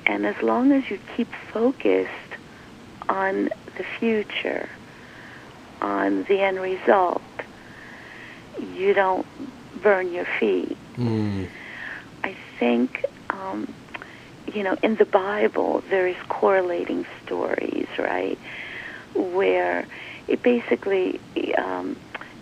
[0.07, 2.11] And as long as you keep focused
[3.09, 4.69] on the future,
[5.81, 7.23] on the end result,
[8.75, 9.27] you don't
[9.83, 10.77] burn your feet.
[10.97, 11.49] Mm.
[12.25, 13.73] I think, um,
[14.53, 18.39] you know, in the Bible, there is correlating stories, right,
[19.15, 19.87] where
[20.29, 21.21] it basically
[21.57, 21.97] um,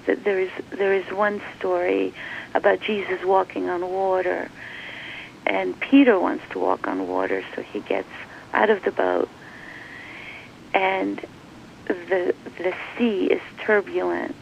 [0.06, 2.12] th- there is there is one story
[2.54, 4.48] about Jesus walking on water,
[5.46, 8.08] and Peter wants to walk on water, so he gets
[8.52, 9.28] out of the boat,
[10.74, 11.20] and
[11.88, 14.36] the the sea is turbulent,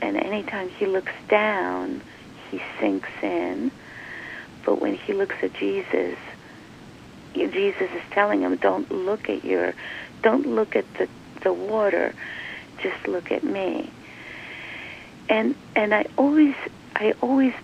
[0.00, 2.02] and anytime he looks down,
[2.50, 3.70] he sinks in.
[4.64, 6.16] But when he looks at Jesus,
[7.34, 9.74] Jesus is telling him, "Don't look at your,
[10.22, 11.08] don't look at the
[11.42, 12.14] the water,
[12.82, 13.92] just look at me."
[15.28, 16.54] And and I always
[16.96, 17.54] I always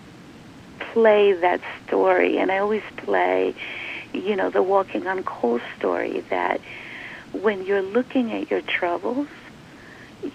[0.92, 3.54] play that story, and I always play,
[4.12, 6.24] you know, the walking on coal story.
[6.30, 6.60] That
[7.32, 9.28] when you're looking at your troubles,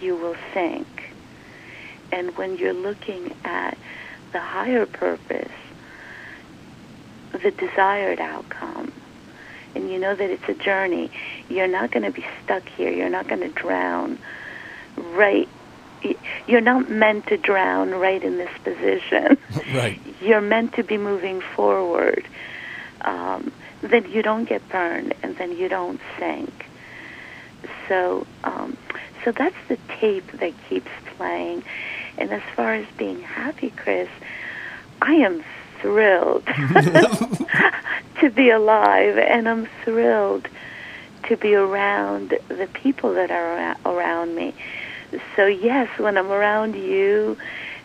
[0.02, 0.88] you will sink,
[2.12, 3.78] and when you're looking at
[4.32, 5.52] the higher purpose,
[7.32, 8.92] the desired outcome,
[9.76, 11.12] and you know that it's a journey,
[11.50, 12.92] you're not going to be stuck here.
[12.92, 14.20] You're not going to drown
[14.98, 15.50] right
[16.48, 19.38] you're not meant to drown right in this position.
[19.74, 20.00] Right.
[20.22, 22.26] You're meant to be moving forward.
[23.02, 26.63] Um, then you don't get burned, and then you don't sink.
[27.88, 28.78] So, um,
[29.24, 31.64] so that's the tape that keeps playing.
[32.18, 34.10] And as far as being happy, Chris,
[35.02, 35.44] I am
[35.82, 36.46] thrilled
[38.20, 40.48] to be alive, and I'm thrilled
[41.28, 44.54] to be around the people that are around me
[45.36, 47.38] so yes, when I'm around you,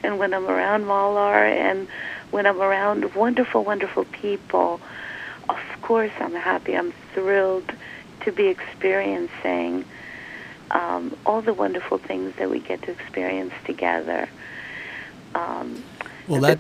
[0.03, 1.89] and when I'm around Malar, and
[2.31, 4.81] when I'm around wonderful, wonderful people,
[5.49, 6.77] of course I'm happy.
[6.77, 7.71] I'm thrilled
[8.29, 9.87] to be experiencing
[10.71, 14.29] um, all the wonderful things that we get to experience together.
[15.35, 15.83] Um,
[16.27, 16.59] well, that.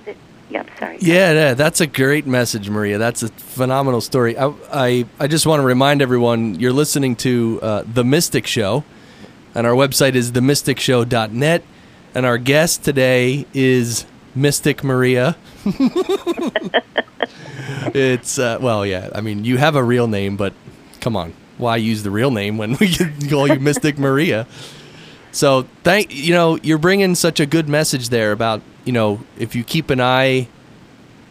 [0.50, 0.96] Yeah, sorry.
[1.02, 2.96] Yeah, yeah, that's a great message, Maria.
[2.96, 4.38] That's a phenomenal story.
[4.38, 8.82] I, I, I just want to remind everyone you're listening to uh, The Mystic Show
[9.54, 11.62] and our website is themysticshow.net.
[12.14, 15.36] And our guest today is Mystic Maria.
[17.94, 20.54] it's, uh, well, yeah, I mean, you have a real name, but
[21.00, 21.34] come on.
[21.58, 24.46] Why use the real name when we can call you Mystic Maria?
[25.30, 29.54] So, thank you know, you're bringing such a good message there about, you know, if
[29.54, 30.48] you keep an eye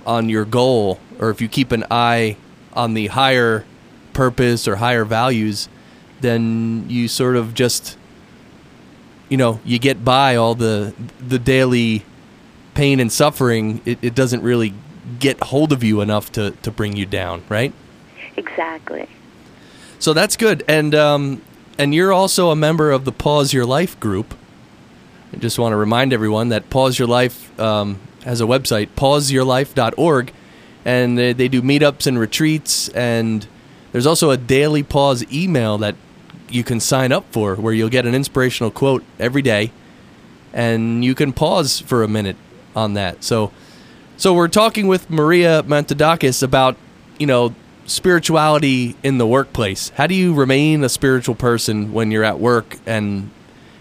[0.05, 2.37] on your goal or if you keep an eye
[2.73, 3.65] on the higher
[4.13, 5.67] purpose or higher values,
[6.21, 7.97] then you sort of just
[9.29, 12.03] you know you get by all the the daily
[12.73, 14.73] pain and suffering, it, it doesn't really
[15.19, 17.73] get hold of you enough to to bring you down, right?
[18.35, 19.07] Exactly.
[19.99, 21.41] So that's good, and um,
[21.77, 24.35] and you're also a member of the Pause Your Life group.
[25.33, 30.33] I just want to remind everyone that Pause Your Life um, has a website, pauseyourlife.org,
[30.85, 33.47] and they, they do meetups and retreats, and
[33.91, 35.95] there's also a daily pause email that
[36.49, 39.71] you can sign up for, where you'll get an inspirational quote every day,
[40.53, 42.37] and you can pause for a minute
[42.75, 43.23] on that.
[43.23, 43.51] So,
[44.15, 46.77] so we're talking with Maria Mantoudakis about
[47.19, 47.55] you know
[47.87, 49.89] spirituality in the workplace.
[49.89, 53.31] How do you remain a spiritual person when you're at work and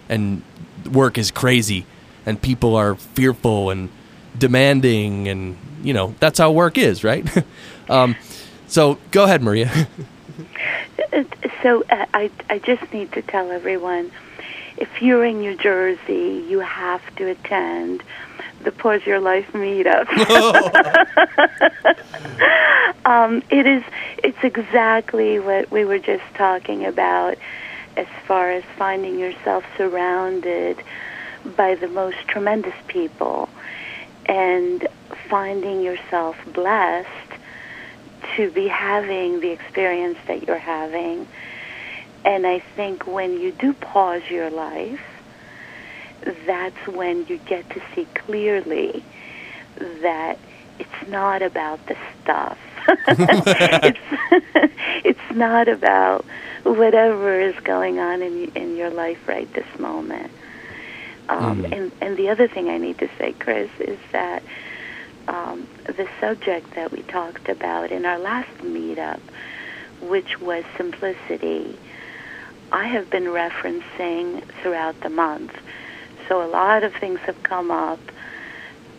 [0.09, 0.43] and
[0.91, 1.85] work is crazy
[2.25, 3.91] and people are fearful and
[4.39, 7.27] demanding and you know that's how work is, right?
[7.91, 8.17] um,
[8.67, 9.89] so go ahead, Maria.
[11.67, 14.13] So uh, I, I just need to tell everyone,
[14.77, 18.05] if you're in New Jersey, you have to attend
[18.67, 20.09] the Pause Your Life meetup.
[23.07, 23.85] um, it is.
[24.25, 27.39] It's exactly what we were just talking about,
[27.97, 30.83] as far as finding yourself surrounded
[31.57, 33.49] by the most tremendous people,
[34.27, 34.89] and
[35.31, 37.09] finding yourself blessed
[38.35, 41.29] to be having the experience that you're having.
[42.25, 45.01] And I think when you do pause your life,
[46.47, 49.03] that's when you get to see clearly
[50.03, 50.39] that
[50.79, 52.59] it's not about the stuff.
[53.09, 53.99] it's
[55.05, 56.25] it's not about
[56.63, 60.31] whatever is going on in in your life right this moment.
[61.29, 61.73] Um, mm.
[61.73, 64.43] And and the other thing I need to say, Chris, is that
[65.29, 69.21] um, the subject that we talked about in our last meetup,
[70.01, 71.77] which was simplicity,
[72.73, 75.57] I have been referencing throughout the month.
[76.29, 78.01] So a lot of things have come up,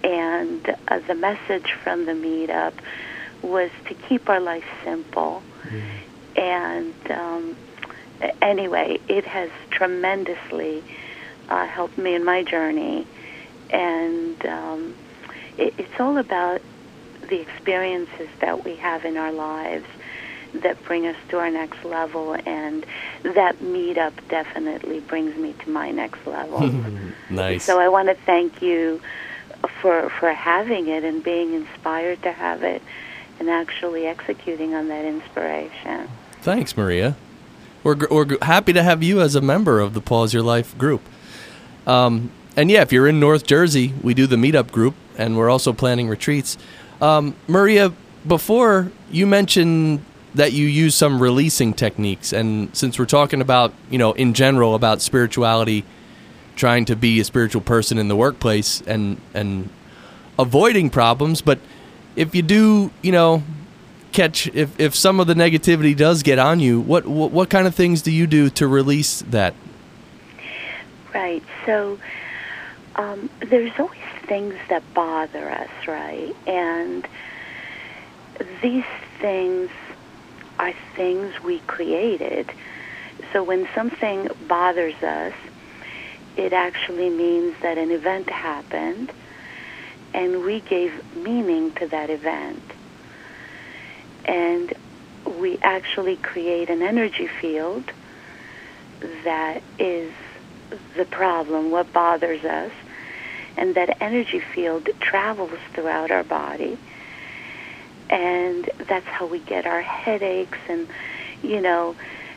[0.03, 2.73] and uh, the message from the meetup
[3.41, 5.43] was to keep our life simple.
[5.63, 6.39] Mm-hmm.
[6.39, 7.55] And um,
[8.41, 10.83] anyway, it has tremendously
[11.49, 13.05] uh, helped me in my journey.
[13.69, 14.95] And um,
[15.57, 16.61] it, it's all about
[17.29, 19.85] the experiences that we have in our lives
[20.53, 22.85] that bring us to our next level and
[23.23, 26.61] that meetup definitely brings me to my next level.
[27.29, 27.63] nice.
[27.63, 29.01] So I want to thank you
[29.81, 32.81] for for having it and being inspired to have it
[33.39, 36.09] and actually executing on that inspiration.
[36.41, 37.15] Thanks, Maria.
[37.83, 41.01] We're, we're happy to have you as a member of the Pause Your Life group.
[41.85, 45.49] Um, and yeah, if you're in North Jersey, we do the meetup group, and we're
[45.49, 46.57] also planning retreats.
[46.99, 47.93] Um, Maria,
[48.27, 50.03] before you mentioned
[50.37, 54.73] that you use some releasing techniques, and since we're talking about, you know, in general
[54.73, 55.83] about spirituality,
[56.55, 59.69] trying to be a spiritual person in the workplace and and
[60.39, 61.59] avoiding problems, but
[62.15, 63.43] if you do, you know,
[64.11, 67.67] catch if, if some of the negativity does get on you, what, what what kind
[67.67, 69.53] of things do you do to release that?
[71.13, 71.43] Right.
[71.65, 71.99] So
[72.95, 76.35] um, there's always things that bother us, right?
[76.45, 77.07] And
[78.61, 78.85] these
[79.19, 79.69] things
[80.59, 82.49] are things we created.
[83.33, 85.33] So when something bothers us,
[86.35, 89.11] it actually means that an event happened
[90.13, 92.63] and we gave meaning to that event.
[94.25, 94.73] And
[95.39, 97.85] we actually create an energy field
[99.23, 100.13] that is
[100.97, 102.71] the problem, what bothers us,
[103.57, 106.77] and that energy field travels throughout our body.
[108.09, 110.87] And that's how we get our headaches, and,
[111.43, 111.95] you know,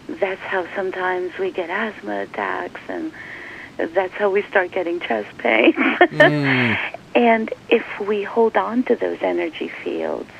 [0.08, 3.12] that's how sometimes we get asthma attacks, and
[3.94, 5.74] that's how we start getting chest pain.
[7.14, 10.30] and if we hold on to those energy fields,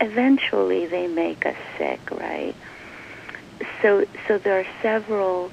[0.00, 2.54] eventually they make us sick, right?
[3.80, 5.50] So, so there are several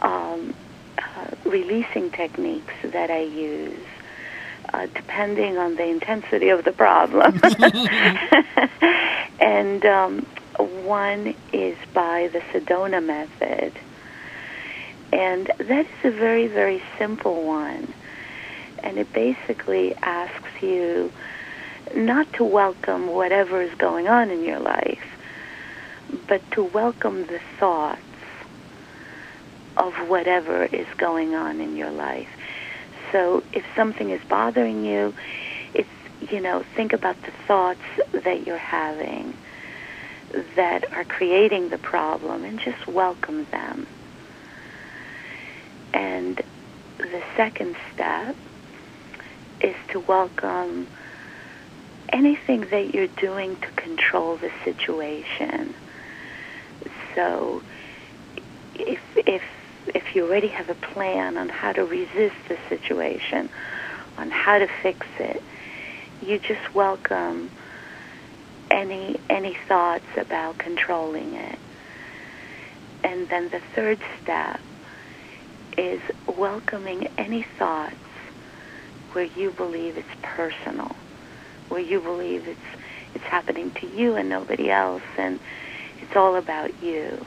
[0.00, 0.54] um,
[0.98, 3.78] uh, releasing techniques that I use,
[4.72, 7.40] uh, depending on the intensity of the problem.
[9.40, 10.26] and um,
[10.84, 13.72] one is by the Sedona method.
[15.12, 17.92] And that is a very, very simple one.
[18.78, 21.12] And it basically asks you
[21.94, 25.04] not to welcome whatever is going on in your life,
[26.28, 28.00] but to welcome the thoughts
[29.76, 32.28] of whatever is going on in your life.
[33.12, 35.14] So if something is bothering you,
[35.74, 35.88] it's,
[36.20, 37.80] you know, think about the thoughts
[38.12, 39.34] that you're having
[40.56, 43.86] that are creating the problem and just welcome them.
[45.92, 46.40] And
[46.98, 48.36] the second step
[49.60, 50.88] is to welcome
[52.12, 55.74] anything that you're doing to control the situation.
[57.14, 57.62] So
[58.74, 59.42] if if
[59.88, 63.48] if you already have a plan on how to resist the situation,
[64.18, 65.42] on how to fix it,
[66.20, 67.50] you just welcome
[68.70, 71.58] any any thoughts about controlling it.
[73.02, 74.60] And then the third step
[75.78, 77.94] is welcoming any thoughts
[79.12, 80.94] where you believe it's personal,
[81.68, 82.60] where you believe it's
[83.14, 85.40] it's happening to you and nobody else and
[86.00, 87.26] it's all about you.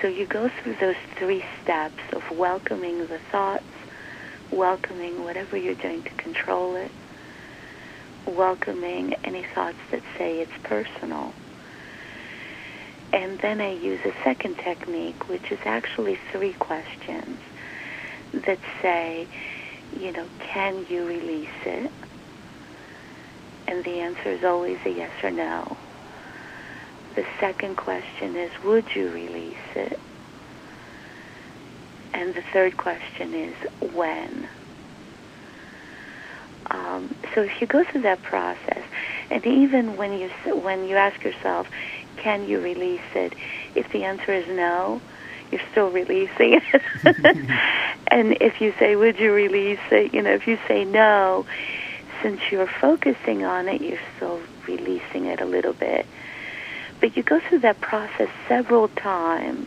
[0.00, 3.64] So you go through those three steps of welcoming the thoughts,
[4.52, 6.90] welcoming whatever you're doing to control it,
[8.26, 11.32] welcoming any thoughts that say it's personal.
[13.12, 17.38] And then I use a second technique, which is actually three questions
[18.46, 19.26] that say,
[19.98, 21.90] you know, can you release it?
[23.66, 25.76] And the answer is always a yes or no.
[27.14, 29.98] The second question is, would you release it?
[32.12, 33.54] And the third question is,
[33.94, 34.48] when?
[36.70, 38.82] Um, so if you go through that process,
[39.30, 41.66] and even when you when you ask yourself,
[42.16, 43.34] can you release it?
[43.74, 45.00] If the answer is no,
[45.50, 46.82] you're still releasing it.
[48.08, 50.14] and if you say, would you release it?
[50.14, 51.44] You know, if you say no,
[52.22, 56.06] since you're focusing on it, you're still releasing it a little bit.
[57.00, 59.66] But you go through that process several times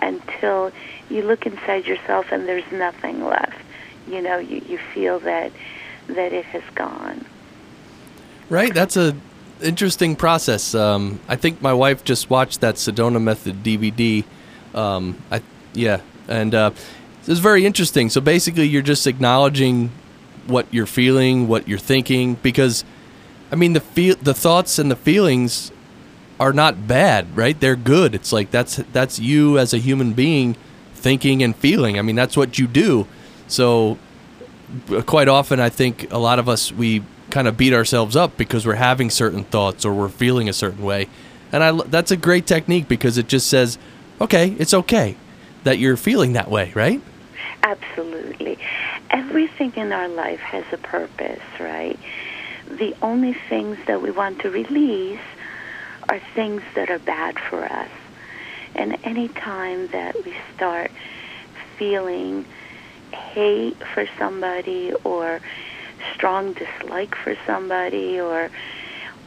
[0.00, 0.72] until
[1.08, 3.58] you look inside yourself and there's nothing left.
[4.08, 5.52] You know, you, you feel that
[6.08, 7.24] that it has gone.
[8.48, 9.16] Right, that's a
[9.62, 10.74] interesting process.
[10.74, 14.24] Um, I think my wife just watched that Sedona Method DVD.
[14.74, 15.42] Um, I
[15.72, 16.70] yeah, and uh,
[17.22, 18.10] it was very interesting.
[18.10, 19.90] So basically, you're just acknowledging
[20.46, 22.84] what you're feeling, what you're thinking, because
[23.50, 25.70] I mean the feel, the thoughts and the feelings
[26.42, 27.58] are not bad, right?
[27.58, 28.16] They're good.
[28.16, 30.56] It's like that's that's you as a human being
[30.92, 32.00] thinking and feeling.
[32.00, 33.06] I mean, that's what you do.
[33.46, 33.96] So
[35.06, 38.66] quite often I think a lot of us we kind of beat ourselves up because
[38.66, 41.06] we're having certain thoughts or we're feeling a certain way.
[41.52, 43.78] And I that's a great technique because it just says,
[44.20, 45.14] okay, it's okay
[45.62, 47.00] that you're feeling that way, right?
[47.62, 48.58] Absolutely.
[49.10, 52.00] Everything in our life has a purpose, right?
[52.78, 55.20] the only things that we want to release
[56.12, 57.88] are things that are bad for us.
[58.74, 60.90] And any time that we start
[61.78, 62.44] feeling
[63.34, 65.40] hate for somebody or
[66.14, 68.50] strong dislike for somebody or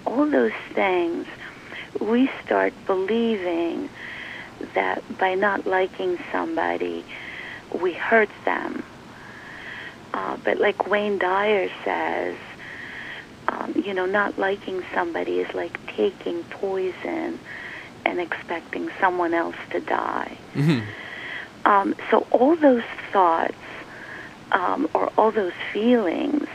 [0.05, 1.25] all those things,
[1.99, 3.89] we start believing
[4.75, 7.03] that by not liking somebody,
[7.81, 8.83] we hurt them.
[10.13, 12.35] Uh, but like Wayne Dyer says,
[13.47, 17.39] um, you know, not liking somebody is like taking poison
[18.05, 20.37] and expecting someone else to die.
[21.65, 23.55] Um, so all those thoughts
[24.51, 26.47] um, or all those feelings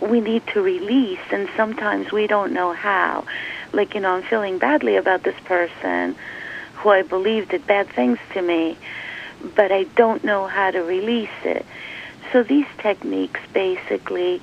[0.00, 3.24] we need to release, and sometimes we don't know how.
[3.72, 6.16] Like, you know, I'm feeling badly about this person
[6.74, 8.76] who I believe did bad things to me,
[9.54, 11.64] but I don't know how to release it.
[12.32, 14.42] So these techniques basically,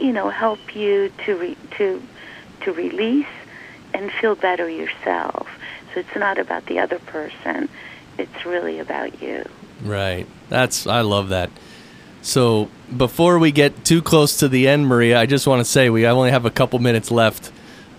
[0.00, 2.02] you know, help you to re- to
[2.62, 3.26] to release
[3.94, 5.48] and feel better yourself.
[5.92, 7.68] So it's not about the other person;
[8.18, 9.44] it's really about you.
[9.82, 10.26] Right.
[10.48, 11.50] That's I love that.
[12.22, 15.88] So before we get too close to the end, Maria, I just want to say
[15.88, 17.52] we only have a couple minutes left.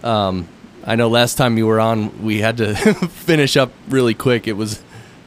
[0.03, 0.47] Um,
[0.85, 2.75] I know last time you were on, we had to
[3.09, 4.47] finish up really quick.
[4.47, 4.81] It was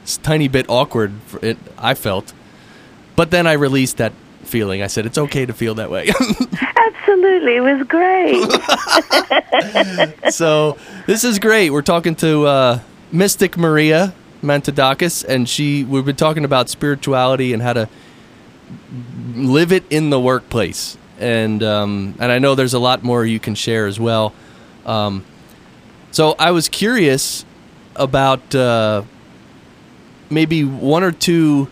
[0.04, 1.12] a tiny bit awkward.
[1.40, 2.32] It I felt,
[3.16, 4.12] but then I released that
[4.52, 4.82] feeling.
[4.82, 6.08] I said it's okay to feel that way.
[6.76, 8.36] Absolutely, it was great.
[10.32, 10.76] so
[11.06, 11.70] this is great.
[11.70, 12.80] We're talking to uh,
[13.10, 15.84] Mystic Maria Mantoudakis, and she.
[15.84, 17.88] We've been talking about spirituality and how to
[19.34, 23.40] live it in the workplace, and um, and I know there's a lot more you
[23.40, 24.34] can share as well.
[24.84, 25.24] Um,
[26.10, 27.46] so I was curious
[27.96, 29.04] about uh,
[30.28, 31.68] maybe one or two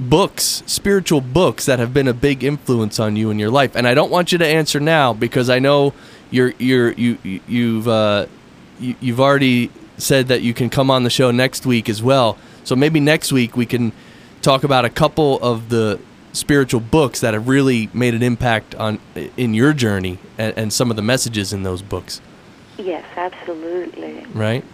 [0.00, 3.74] books, spiritual books that have been a big influence on you in your life.
[3.76, 5.94] And I don't want you to answer now because I know
[6.30, 8.26] you're you're you you've uh,
[8.80, 12.36] you, you've already said that you can come on the show next week as well.
[12.64, 13.92] So maybe next week we can
[14.42, 16.00] talk about a couple of the
[16.32, 18.98] spiritual books that have really made an impact on
[19.36, 22.20] in your journey and, and some of the messages in those books.
[22.76, 24.26] yes, absolutely.
[24.34, 24.64] Right.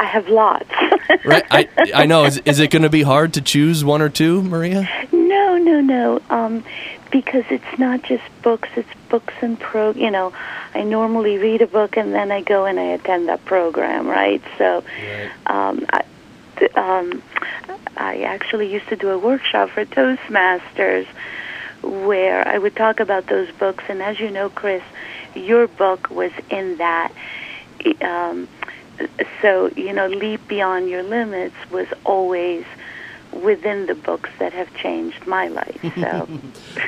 [0.00, 0.68] I have lots.
[1.24, 1.44] Right.
[1.50, 2.24] I I know.
[2.24, 4.88] Is is it going to be hard to choose one or two, Maria?
[5.12, 6.20] No, no, no.
[6.30, 6.64] Um,
[7.10, 9.90] because it's not just books; it's books and pro.
[9.90, 10.32] You know,
[10.74, 14.40] I normally read a book and then I go and I attend that program, right?
[14.56, 14.84] So,
[15.46, 16.04] um, I,
[16.56, 17.22] th- um,
[17.96, 21.06] I actually used to do a workshop for Toastmasters
[21.82, 23.84] where I would talk about those books.
[23.88, 24.82] And as you know, Chris,
[25.34, 27.12] your book was in that.
[28.00, 28.48] Um,
[29.42, 32.64] so you know, leap beyond your limits was always
[33.32, 35.80] within the books that have changed my life.
[35.94, 36.28] So.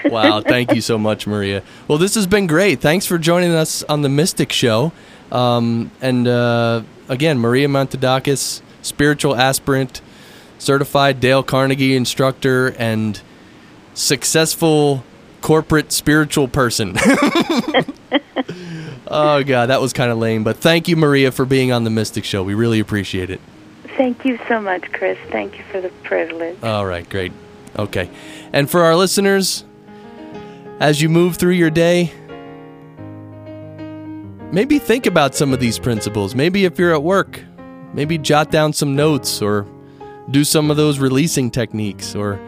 [0.05, 1.63] Wow, thank you so much, Maria.
[1.89, 2.81] Well, this has been great.
[2.81, 4.93] Thanks for joining us on the Mystic Show.
[5.31, 10.01] Um, and uh, again, Maria Mantoudakis, spiritual aspirant,
[10.59, 13.21] certified Dale Carnegie instructor, and
[13.95, 15.05] successful
[15.41, 16.97] corporate spiritual person.
[19.13, 20.45] oh, God, that was kind of lame.
[20.45, 22.43] But thank you, Maria, for being on the Mystic Show.
[22.43, 23.41] We really appreciate it.
[23.97, 25.19] Thank you so much, Chris.
[25.31, 26.63] Thank you for the privilege.
[26.63, 27.33] All right, great.
[27.79, 28.11] Okay.
[28.53, 29.65] And for our listeners,
[30.81, 32.11] as you move through your day,
[34.51, 36.35] maybe think about some of these principles.
[36.35, 37.43] Maybe if you're at work,
[37.93, 39.67] maybe jot down some notes or
[40.31, 42.41] do some of those releasing techniques or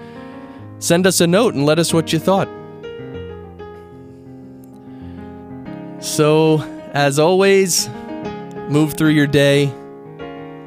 [0.79, 2.49] send us a note and let us what you thought.
[6.05, 6.61] So,
[6.93, 7.89] as always,
[8.69, 9.73] move through your day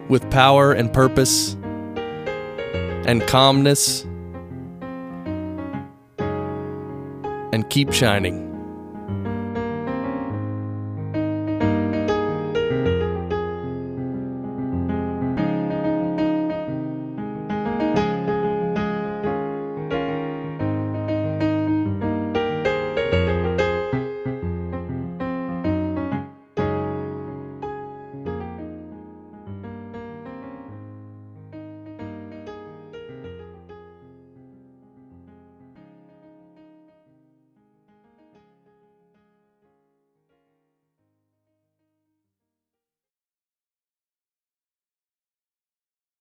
[0.10, 1.54] with power and purpose
[3.06, 4.02] and calmness
[7.54, 8.47] and keep shining.